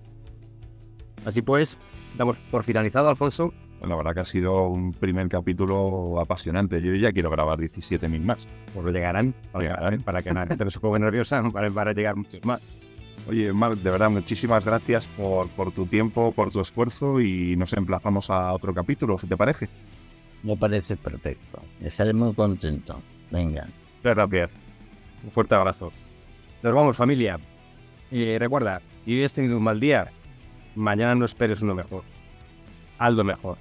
Así 1.25 1.43
pues, 1.43 1.79
damos 2.17 2.37
por 2.51 2.65
finalizado, 2.65 3.09
Alfonso. 3.09 3.53
Bueno, 3.81 3.95
la 3.95 3.97
verdad 3.97 4.15
que 4.15 4.21
ha 4.21 4.25
sido 4.25 4.69
un 4.69 4.93
primer 4.93 5.29
capítulo 5.29 6.21
apasionante. 6.21 6.83
Yo 6.83 6.95
ya 6.95 7.13
quiero 7.13 7.31
grabar 7.31 7.59
17.000 7.59 8.21
más. 8.21 8.49
Pues 8.75 8.85
lo 8.85 8.91
llegarán, 8.91 9.35
para, 10.05 10.23
que 10.23 10.33
no 10.33 10.71
se 10.71 10.81
ponga 10.81 10.99
nerviosa, 10.99 11.43
para, 11.53 11.71
para 11.71 11.93
llegar 11.93 12.17
muchos 12.17 12.45
más. 12.45 12.61
Oye, 13.29 13.53
Marc, 13.53 13.77
de 13.77 13.91
verdad, 13.91 14.11
muchísimas 14.11 14.65
gracias 14.65 15.07
por, 15.09 15.49
por 15.51 15.71
tu 15.73 15.87
tiempo, 15.87 16.33
por 16.33 16.51
tu 16.51 16.61
esfuerzo 16.61 17.21
y 17.21 17.57
nos 17.57 17.73
emplazamos 17.75 18.31
a 18.31 18.55
otro 18.55 18.73
capítulo, 18.73 19.19
si 19.19 19.27
te 19.27 19.37
parece. 19.37 19.69
Me 20.43 20.57
parece 20.57 20.97
perfecto. 20.97 21.61
Estaré 21.81 22.15
muy 22.15 22.33
contento. 22.33 23.03
Venga. 23.31 23.69
Muchas 23.99 24.17
gracias. 24.17 24.57
Un 25.23 25.31
fuerte 25.31 25.55
abrazo. 25.55 25.93
Nos 26.63 26.75
vamos, 26.75 26.97
familia. 26.97 27.39
Y 28.11 28.39
recuerda, 28.39 28.81
si 29.05 29.23
has 29.23 29.33
tenido 29.33 29.59
un 29.59 29.65
mal 29.65 29.79
día, 29.79 30.11
mañana 30.75 31.15
no 31.15 31.25
esperes 31.25 31.63
uno 31.63 31.75
mejor. 31.75 32.03
Algo 32.99 33.25
mejor. 33.25 33.59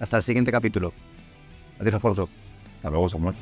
Hasta 0.00 0.18
el 0.18 0.22
siguiente 0.22 0.52
capítulo. 0.52 0.92
Adiós, 1.80 1.94
Alfonso. 1.94 2.28
Hasta 2.76 2.90
luego, 2.90 3.08
Samuel. 3.08 3.34